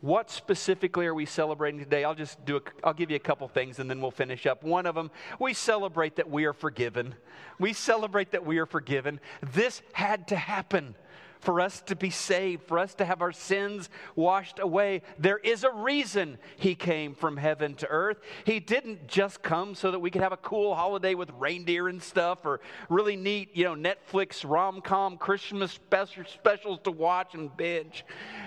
What 0.00 0.30
specifically 0.30 1.04
are 1.04 1.12
we 1.12 1.26
celebrating 1.26 1.78
today? 1.78 2.04
I'll 2.04 2.14
just 2.14 2.42
do 2.46 2.56
a, 2.56 2.60
I'll 2.82 2.94
give 2.94 3.10
you 3.10 3.16
a 3.16 3.20
couple 3.20 3.46
things 3.48 3.80
and 3.80 3.90
then 3.90 4.00
we'll 4.00 4.10
finish 4.10 4.46
up. 4.46 4.62
One 4.62 4.86
of 4.86 4.94
them, 4.94 5.10
we 5.38 5.52
celebrate 5.52 6.16
that 6.16 6.30
we 6.30 6.46
are 6.46 6.54
forgiven. 6.54 7.14
We 7.58 7.74
celebrate 7.74 8.30
that 8.30 8.46
we 8.46 8.56
are 8.60 8.64
forgiven. 8.64 9.20
This 9.42 9.82
had 9.92 10.26
to 10.28 10.36
happen 10.36 10.94
for 11.40 11.60
us 11.60 11.80
to 11.82 11.96
be 11.96 12.10
saved, 12.10 12.64
for 12.64 12.78
us 12.78 12.94
to 12.94 13.04
have 13.04 13.22
our 13.22 13.32
sins 13.32 13.88
washed 14.16 14.58
away. 14.58 15.02
There 15.18 15.38
is 15.38 15.64
a 15.64 15.70
reason 15.70 16.38
he 16.56 16.74
came 16.74 17.14
from 17.14 17.36
heaven 17.36 17.74
to 17.76 17.88
earth. 17.88 18.18
He 18.44 18.60
didn't 18.60 19.06
just 19.06 19.42
come 19.42 19.74
so 19.74 19.90
that 19.90 19.98
we 19.98 20.10
could 20.10 20.22
have 20.22 20.32
a 20.32 20.38
cool 20.38 20.74
holiday 20.74 21.14
with 21.14 21.30
reindeer 21.38 21.88
and 21.88 22.02
stuff 22.02 22.44
or 22.44 22.60
really 22.88 23.16
neat, 23.16 23.56
you 23.56 23.64
know, 23.64 23.74
Netflix 23.74 24.48
rom 24.48 24.80
com 24.80 25.16
Christmas 25.16 25.72
specials 25.72 26.80
to 26.84 26.90
watch 26.90 27.34
and 27.34 27.56
binge. 27.56 28.04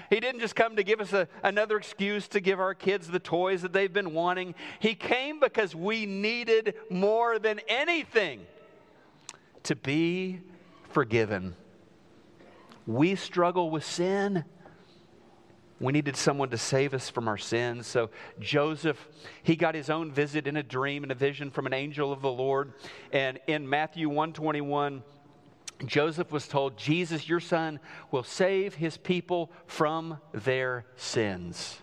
He 0.09 0.19
didn't 0.19 0.41
just 0.41 0.55
come 0.55 0.75
to 0.75 0.83
give 0.83 0.99
us 0.99 1.13
a, 1.13 1.27
another 1.43 1.77
excuse 1.77 2.27
to 2.29 2.39
give 2.39 2.59
our 2.59 2.73
kids 2.73 3.07
the 3.07 3.19
toys 3.19 3.61
that 3.61 3.73
they've 3.73 3.91
been 3.91 4.13
wanting. 4.13 4.55
He 4.79 4.95
came 4.95 5.39
because 5.39 5.75
we 5.75 6.05
needed 6.05 6.75
more 6.89 7.39
than 7.39 7.61
anything 7.67 8.41
to 9.63 9.75
be 9.75 10.41
forgiven. 10.89 11.55
We 12.85 13.15
struggle 13.15 13.69
with 13.69 13.85
sin. 13.85 14.43
We 15.79 15.91
needed 15.91 16.15
someone 16.15 16.49
to 16.49 16.57
save 16.57 16.93
us 16.93 17.09
from 17.09 17.27
our 17.27 17.37
sins. 17.37 17.87
So 17.87 18.11
Joseph, 18.39 19.07
he 19.41 19.55
got 19.55 19.73
his 19.73 19.89
own 19.89 20.11
visit 20.11 20.45
in 20.45 20.57
a 20.57 20.63
dream 20.63 21.01
and 21.03 21.11
a 21.11 21.15
vision 21.15 21.49
from 21.49 21.65
an 21.65 21.73
angel 21.73 22.11
of 22.11 22.21
the 22.21 22.31
Lord. 22.31 22.73
And 23.11 23.39
in 23.47 23.67
Matthew 23.67 24.07
121, 24.07 25.01
Joseph 25.85 26.31
was 26.31 26.47
told, 26.47 26.77
Jesus, 26.77 27.27
your 27.27 27.39
son, 27.39 27.79
will 28.11 28.23
save 28.23 28.75
his 28.75 28.97
people 28.97 29.51
from 29.65 30.19
their 30.33 30.85
sins. 30.95 31.79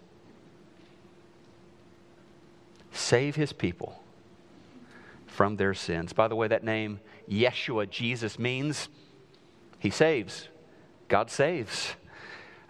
Save 2.92 3.34
his 3.34 3.52
people 3.52 4.00
from 5.26 5.56
their 5.56 5.74
sins. 5.74 6.12
By 6.12 6.28
the 6.28 6.36
way, 6.36 6.48
that 6.48 6.62
name, 6.62 7.00
Yeshua, 7.28 7.90
Jesus, 7.90 8.38
means 8.38 8.88
he 9.78 9.90
saves. 9.90 10.48
God 11.08 11.30
saves. 11.30 11.94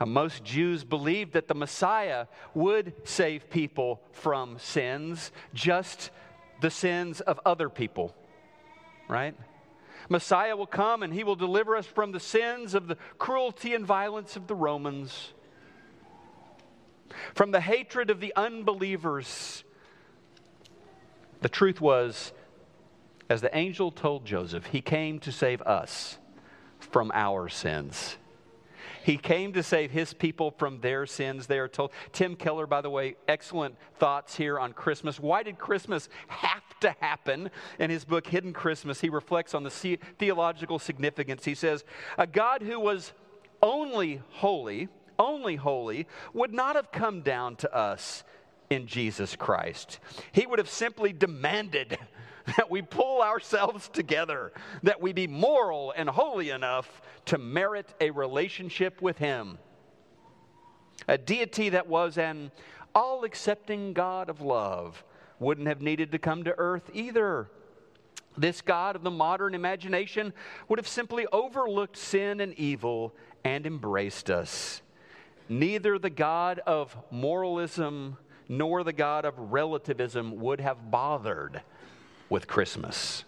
Uh, 0.01 0.07
most 0.07 0.45
Jews 0.45 0.85
believed 0.85 1.33
that 1.33 1.49
the 1.49 1.55
Messiah 1.55 2.27
would 2.55 2.93
save 3.05 3.51
people 3.51 4.01
from 4.13 4.59
sins, 4.59 5.33
just 5.53 6.11
the 6.61 6.71
sins 6.71 7.21
of 7.21 7.41
other 7.45 7.69
people, 7.69 8.15
right? 9.09 9.35
Messiah 10.09 10.57
will 10.57 10.67
come 10.67 11.03
and 11.03 11.13
he 11.13 11.25
will 11.25 11.37
deliver 11.37 11.77
us 11.77 11.87
from 11.87 12.13
the 12.13 12.21
sins 12.21 12.75
of 12.75 12.87
the 12.87 12.97
cruelty 13.19 13.75
and 13.75 13.85
violence 13.85 14.37
of 14.37 14.47
the 14.47 14.55
Romans, 14.55 15.33
from 17.35 17.51
the 17.51 17.61
hatred 17.61 18.09
of 18.11 18.21
the 18.21 18.33
unbelievers. 18.37 19.65
The 21.41 21.49
truth 21.49 21.81
was, 21.81 22.33
as 23.29 23.41
the 23.41 23.55
angel 23.57 23.91
told 23.91 24.25
Joseph, 24.25 24.67
he 24.67 24.81
came 24.81 25.19
to 25.21 25.33
save 25.33 25.61
us 25.63 26.19
from 26.79 27.11
our 27.15 27.49
sins. 27.49 28.17
He 29.09 29.17
came 29.17 29.55
to 29.55 29.63
save 29.63 29.91
his 29.91 30.13
people 30.13 30.51
from 30.51 30.83
their 30.83 31.07
sins, 31.07 31.47
they 31.47 31.59
are 31.59 31.67
told. 31.67 31.93
Tim 32.13 32.37
Keller, 32.37 32.67
by 32.67 32.83
the 32.83 32.91
way, 32.91 33.17
excellent 33.27 33.75
thoughts 33.99 34.37
here 34.37 34.59
on 34.59 34.75
Christmas. 34.75 35.19
Why 35.19 35.43
did 35.43 35.57
Christmas 35.59 36.11
have 36.27 36.79
to 36.81 36.95
happen? 37.01 37.51
In 37.79 37.89
his 37.89 38.05
book, 38.05 38.27
Hidden 38.27 38.53
Christmas, 38.53 39.01
he 39.01 39.09
reflects 39.09 39.55
on 39.55 39.63
the 39.63 39.99
theological 40.19 40.79
significance. 40.79 41.47
He 41.47 41.55
says, 41.55 41.87
A 42.19 42.27
God 42.27 42.61
who 42.61 42.79
was 42.79 43.15
only 43.63 44.21
holy, 44.29 44.89
only 45.19 45.57
holy, 45.57 46.07
would 46.35 46.53
not 46.53 46.77
have 46.77 46.93
come 46.93 47.23
down 47.23 47.57
to 47.57 47.75
us 47.75 48.25
in 48.69 48.87
Jesus 48.87 49.35
Christ. 49.37 50.01
He 50.33 50.45
would 50.45 50.59
have 50.59 50.69
simply 50.69 51.15
demanded 51.15 51.97
that 52.57 52.71
we 52.71 52.83
pull 52.83 53.23
ourselves 53.23 53.89
together, 53.89 54.53
that 54.83 55.01
we 55.01 55.13
be 55.13 55.27
moral 55.27 55.93
and 55.97 56.09
holy 56.09 56.51
enough 56.51 57.03
to 57.27 57.39
merit 57.39 57.93
a 58.01 58.11
relationship 58.11 59.03
with 59.03 59.19
Him. 59.19 59.59
A 61.07 61.19
deity 61.19 61.69
that 61.71 61.87
was 61.87 62.19
an 62.19 62.51
all 62.95 63.25
accepting 63.25 63.93
God 63.93 64.29
of 64.29 64.41
love 64.41 65.05
wouldn't 65.39 65.69
have 65.69 65.81
needed 65.81 66.13
to 66.13 66.19
come 66.19 66.45
to 66.45 66.55
earth 66.59 66.91
either. 66.95 67.49
This 68.37 68.61
God 68.61 68.97
of 68.97 69.03
the 69.03 69.11
modern 69.11 69.55
imagination 69.55 70.33
would 70.69 70.79
have 70.79 70.89
simply 70.89 71.27
overlooked 71.33 71.97
sin 71.97 72.41
and 72.41 72.55
evil 72.55 73.15
and 73.45 73.67
embraced 73.67 74.31
us. 74.31 74.83
Neither 75.49 75.99
the 75.99 76.11
God 76.11 76.61
of 76.67 76.97
moralism 77.11 78.17
nor 78.49 78.83
the 78.85 78.93
God 78.93 79.25
of 79.25 79.53
relativism 79.53 80.41
would 80.41 80.61
have 80.61 80.91
bothered 80.91 81.63
with 82.31 82.47
Christmas. 82.47 83.25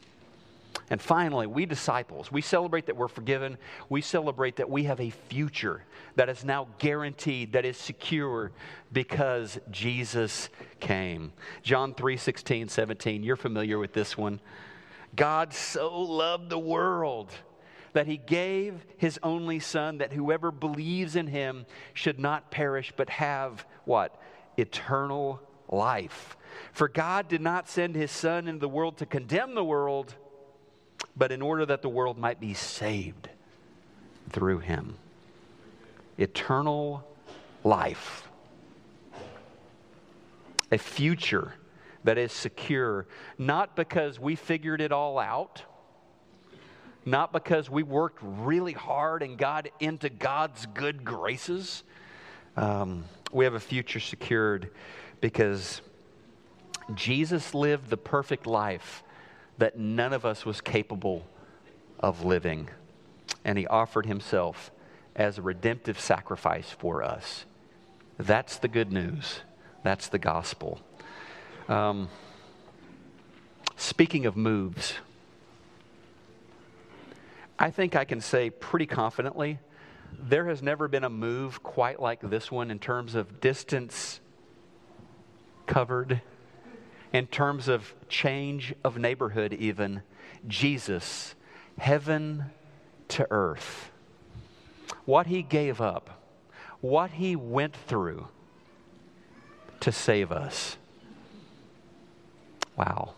And 0.90 1.00
finally, 1.00 1.46
we 1.46 1.66
disciples, 1.66 2.32
we 2.32 2.42
celebrate 2.42 2.86
that 2.86 2.96
we're 2.96 3.06
forgiven. 3.06 3.58
We 3.88 4.00
celebrate 4.00 4.56
that 4.56 4.68
we 4.68 4.84
have 4.84 5.00
a 5.00 5.10
future 5.10 5.84
that 6.16 6.28
is 6.28 6.44
now 6.44 6.66
guaranteed, 6.78 7.52
that 7.52 7.64
is 7.64 7.76
secure 7.76 8.50
because 8.92 9.60
Jesus 9.70 10.48
came. 10.80 11.32
John 11.62 11.94
3 11.94 12.16
16, 12.16 12.68
17, 12.68 13.22
you're 13.22 13.36
familiar 13.36 13.78
with 13.78 13.92
this 13.92 14.18
one. 14.18 14.40
God 15.14 15.54
so 15.54 16.00
loved 16.00 16.50
the 16.50 16.58
world 16.58 17.32
that 17.92 18.06
he 18.06 18.16
gave 18.16 18.84
his 18.96 19.18
only 19.22 19.60
son 19.60 19.98
that 19.98 20.12
whoever 20.12 20.50
believes 20.50 21.14
in 21.16 21.28
him 21.28 21.66
should 21.94 22.18
not 22.18 22.50
perish 22.50 22.92
but 22.96 23.10
have 23.10 23.64
what? 23.84 24.20
Eternal 24.56 25.40
life. 25.70 26.36
For 26.72 26.88
God 26.88 27.28
did 27.28 27.40
not 27.40 27.68
send 27.68 27.94
his 27.94 28.10
Son 28.10 28.48
into 28.48 28.60
the 28.60 28.68
world 28.68 28.98
to 28.98 29.06
condemn 29.06 29.54
the 29.54 29.64
world, 29.64 30.14
but 31.16 31.32
in 31.32 31.42
order 31.42 31.66
that 31.66 31.82
the 31.82 31.88
world 31.88 32.18
might 32.18 32.40
be 32.40 32.54
saved 32.54 33.28
through 34.30 34.58
him. 34.58 34.96
Eternal 36.18 37.04
life. 37.64 38.28
A 40.70 40.78
future 40.78 41.54
that 42.04 42.16
is 42.16 42.32
secure, 42.32 43.06
not 43.38 43.76
because 43.76 44.18
we 44.18 44.36
figured 44.36 44.80
it 44.80 44.92
all 44.92 45.18
out, 45.18 45.62
not 47.04 47.32
because 47.32 47.68
we 47.68 47.82
worked 47.82 48.18
really 48.22 48.72
hard 48.72 49.22
and 49.22 49.36
got 49.36 49.66
into 49.80 50.08
God's 50.08 50.66
good 50.66 51.04
graces. 51.04 51.82
Um, 52.56 53.04
we 53.32 53.44
have 53.44 53.54
a 53.54 53.60
future 53.60 54.00
secured 54.00 54.70
because 55.20 55.80
Jesus 56.94 57.54
lived 57.54 57.90
the 57.90 57.96
perfect 57.96 58.46
life 58.46 59.02
that 59.58 59.78
none 59.78 60.12
of 60.12 60.24
us 60.24 60.44
was 60.44 60.60
capable 60.60 61.26
of 61.98 62.24
living. 62.24 62.68
And 63.44 63.58
he 63.58 63.66
offered 63.66 64.06
himself 64.06 64.70
as 65.14 65.38
a 65.38 65.42
redemptive 65.42 66.00
sacrifice 66.00 66.70
for 66.70 67.02
us. 67.02 67.44
That's 68.18 68.56
the 68.56 68.68
good 68.68 68.92
news. 68.92 69.40
That's 69.82 70.08
the 70.08 70.18
gospel. 70.18 70.80
Um, 71.68 72.08
speaking 73.76 74.26
of 74.26 74.36
moves, 74.36 74.94
I 77.58 77.70
think 77.70 77.94
I 77.94 78.04
can 78.04 78.20
say 78.20 78.50
pretty 78.50 78.86
confidently 78.86 79.58
there 80.18 80.46
has 80.46 80.62
never 80.62 80.88
been 80.88 81.04
a 81.04 81.10
move 81.10 81.62
quite 81.62 82.00
like 82.00 82.20
this 82.20 82.50
one 82.50 82.70
in 82.70 82.78
terms 82.78 83.14
of 83.14 83.40
distance 83.40 84.20
covered 85.70 86.20
in 87.12 87.28
terms 87.28 87.68
of 87.68 87.94
change 88.08 88.74
of 88.82 88.98
neighborhood, 88.98 89.52
even 89.54 90.02
Jesus, 90.48 91.34
heaven 91.78 92.46
to 93.08 93.26
earth. 93.30 93.90
What 95.04 95.28
he 95.28 95.42
gave 95.42 95.80
up, 95.80 96.22
what 96.80 97.12
he 97.12 97.36
went 97.36 97.74
through 97.74 98.26
to 99.78 99.92
save 99.92 100.32
us. 100.32 100.76
Wow. 102.76 103.14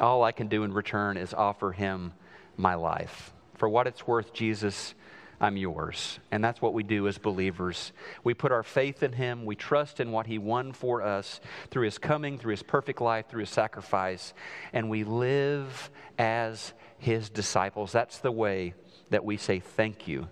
All 0.00 0.24
I 0.24 0.32
can 0.32 0.48
do 0.48 0.64
in 0.64 0.72
return 0.72 1.16
is 1.16 1.32
offer 1.32 1.72
him 1.72 2.12
my 2.56 2.74
life. 2.74 3.32
For 3.54 3.68
what 3.68 3.86
it's 3.86 4.06
worth, 4.06 4.32
Jesus, 4.32 4.94
I'm 5.40 5.56
yours. 5.56 6.18
And 6.30 6.42
that's 6.42 6.60
what 6.60 6.74
we 6.74 6.82
do 6.82 7.06
as 7.06 7.16
believers. 7.16 7.92
We 8.24 8.34
put 8.34 8.50
our 8.50 8.64
faith 8.64 9.02
in 9.02 9.12
Him. 9.12 9.44
We 9.44 9.54
trust 9.54 10.00
in 10.00 10.10
what 10.10 10.26
He 10.26 10.38
won 10.38 10.72
for 10.72 11.02
us 11.02 11.40
through 11.70 11.84
His 11.84 11.98
coming, 11.98 12.38
through 12.38 12.52
His 12.52 12.62
perfect 12.62 13.00
life, 13.00 13.28
through 13.28 13.40
His 13.40 13.50
sacrifice. 13.50 14.34
And 14.72 14.90
we 14.90 15.04
live 15.04 15.90
as 16.18 16.72
His 16.98 17.30
disciples. 17.30 17.92
That's 17.92 18.18
the 18.18 18.32
way 18.32 18.74
that 19.10 19.24
we 19.24 19.36
say 19.36 19.60
thank 19.60 20.08
you 20.08 20.28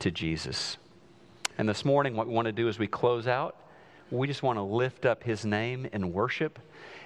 to 0.00 0.10
Jesus. 0.10 0.76
And 1.56 1.68
this 1.68 1.84
morning, 1.84 2.16
what 2.16 2.26
we 2.26 2.34
want 2.34 2.46
to 2.46 2.52
do 2.52 2.68
as 2.68 2.78
we 2.78 2.88
close 2.88 3.28
out, 3.28 3.56
we 4.10 4.26
just 4.26 4.42
want 4.42 4.56
to 4.56 4.62
lift 4.62 5.06
up 5.06 5.22
His 5.22 5.44
name 5.44 5.86
in 5.92 6.12
worship. 6.12 6.58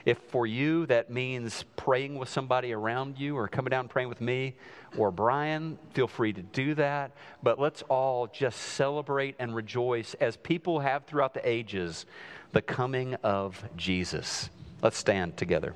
If 0.04 0.18
for 0.18 0.46
you 0.46 0.86
that 0.86 1.10
means 1.10 1.64
praying 1.76 2.16
with 2.16 2.28
somebody 2.28 2.72
around 2.72 3.18
you 3.18 3.36
or 3.36 3.48
coming 3.48 3.70
down 3.70 3.80
and 3.80 3.90
praying 3.90 4.08
with 4.08 4.20
me 4.20 4.54
or 4.96 5.10
Brian, 5.10 5.78
feel 5.92 6.06
free 6.06 6.32
to 6.32 6.42
do 6.42 6.74
that. 6.74 7.12
But 7.42 7.58
let's 7.58 7.82
all 7.82 8.26
just 8.26 8.60
celebrate 8.60 9.34
and 9.38 9.54
rejoice 9.54 10.14
as 10.14 10.36
people 10.36 10.80
have 10.80 11.04
throughout 11.04 11.34
the 11.34 11.48
ages 11.48 12.06
the 12.52 12.62
coming 12.62 13.14
of 13.16 13.62
Jesus. 13.76 14.50
Let's 14.82 14.98
stand 14.98 15.36
together. 15.36 15.74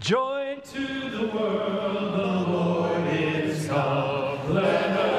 Joy 0.00 0.60
to 0.72 1.10
the 1.10 1.26
world, 1.28 2.12
the 2.14 2.50
Lord 2.50 3.06
is 3.08 3.66
come. 3.66 4.54
Let 4.54 4.98
earth 4.98 5.15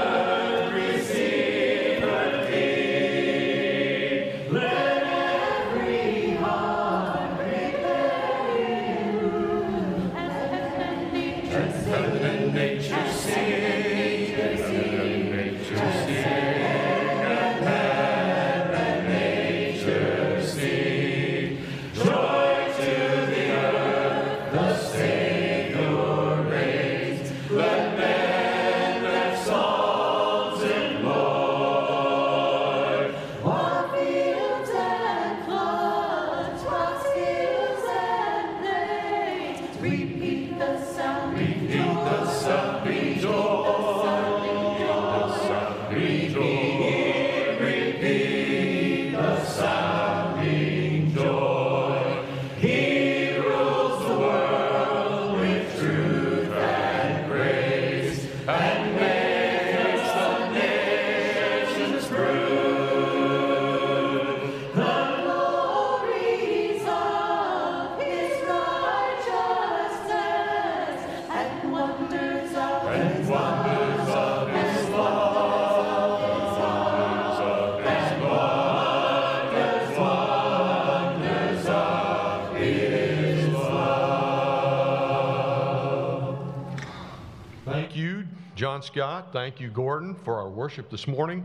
Scott. 88.88 89.34
Thank 89.34 89.60
you, 89.60 89.68
Gordon, 89.68 90.16
for 90.24 90.36
our 90.36 90.48
worship 90.48 90.90
this 90.90 91.10
morning. 91.10 91.44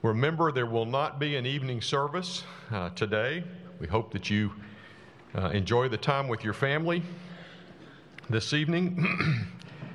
Remember, 0.00 0.50
there 0.50 0.64
will 0.64 0.86
not 0.86 1.20
be 1.20 1.36
an 1.36 1.44
evening 1.44 1.82
service 1.82 2.42
uh, 2.70 2.88
today. 2.90 3.44
We 3.80 3.86
hope 3.86 4.12
that 4.12 4.30
you 4.30 4.50
uh, 5.34 5.50
enjoy 5.50 5.90
the 5.90 5.98
time 5.98 6.26
with 6.26 6.42
your 6.42 6.54
family 6.54 7.02
this 8.30 8.54
evening. 8.54 9.46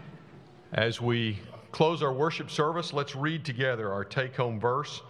As 0.74 1.02
we 1.02 1.40
close 1.72 2.04
our 2.04 2.14
worship 2.14 2.52
service, 2.52 2.94
let's 2.94 3.16
read 3.16 3.44
together 3.44 3.92
our 3.92 4.06
take 4.06 4.36
home 4.36 4.60
verse 4.60 5.02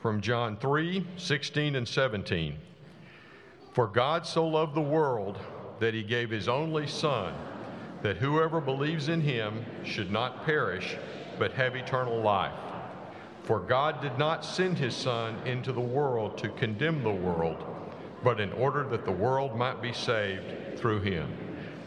from 0.00 0.22
John 0.22 0.56
3 0.56 1.06
16 1.18 1.76
and 1.76 1.86
17. 1.86 2.56
For 3.74 3.86
God 3.86 4.26
so 4.26 4.46
loved 4.46 4.74
the 4.74 4.80
world 4.80 5.38
that 5.80 5.92
he 5.92 6.02
gave 6.02 6.30
his 6.30 6.48
only 6.48 6.86
Son, 6.86 7.34
that 8.04 8.18
whoever 8.18 8.60
believes 8.60 9.08
in 9.08 9.22
him 9.22 9.64
should 9.82 10.10
not 10.10 10.44
perish, 10.44 10.94
but 11.38 11.50
have 11.52 11.74
eternal 11.74 12.20
life. 12.20 12.52
For 13.44 13.58
God 13.58 14.02
did 14.02 14.18
not 14.18 14.44
send 14.44 14.76
his 14.76 14.94
Son 14.94 15.34
into 15.46 15.72
the 15.72 15.80
world 15.80 16.36
to 16.38 16.50
condemn 16.50 17.02
the 17.02 17.10
world, 17.10 17.64
but 18.22 18.40
in 18.40 18.52
order 18.52 18.84
that 18.90 19.06
the 19.06 19.10
world 19.10 19.56
might 19.56 19.80
be 19.80 19.94
saved 19.94 20.78
through 20.78 21.00
him. 21.00 21.32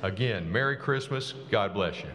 Again, 0.01 0.51
Merry 0.51 0.76
Christmas. 0.76 1.36
God 1.51 1.76
bless 1.76 1.99
you. 1.99 2.09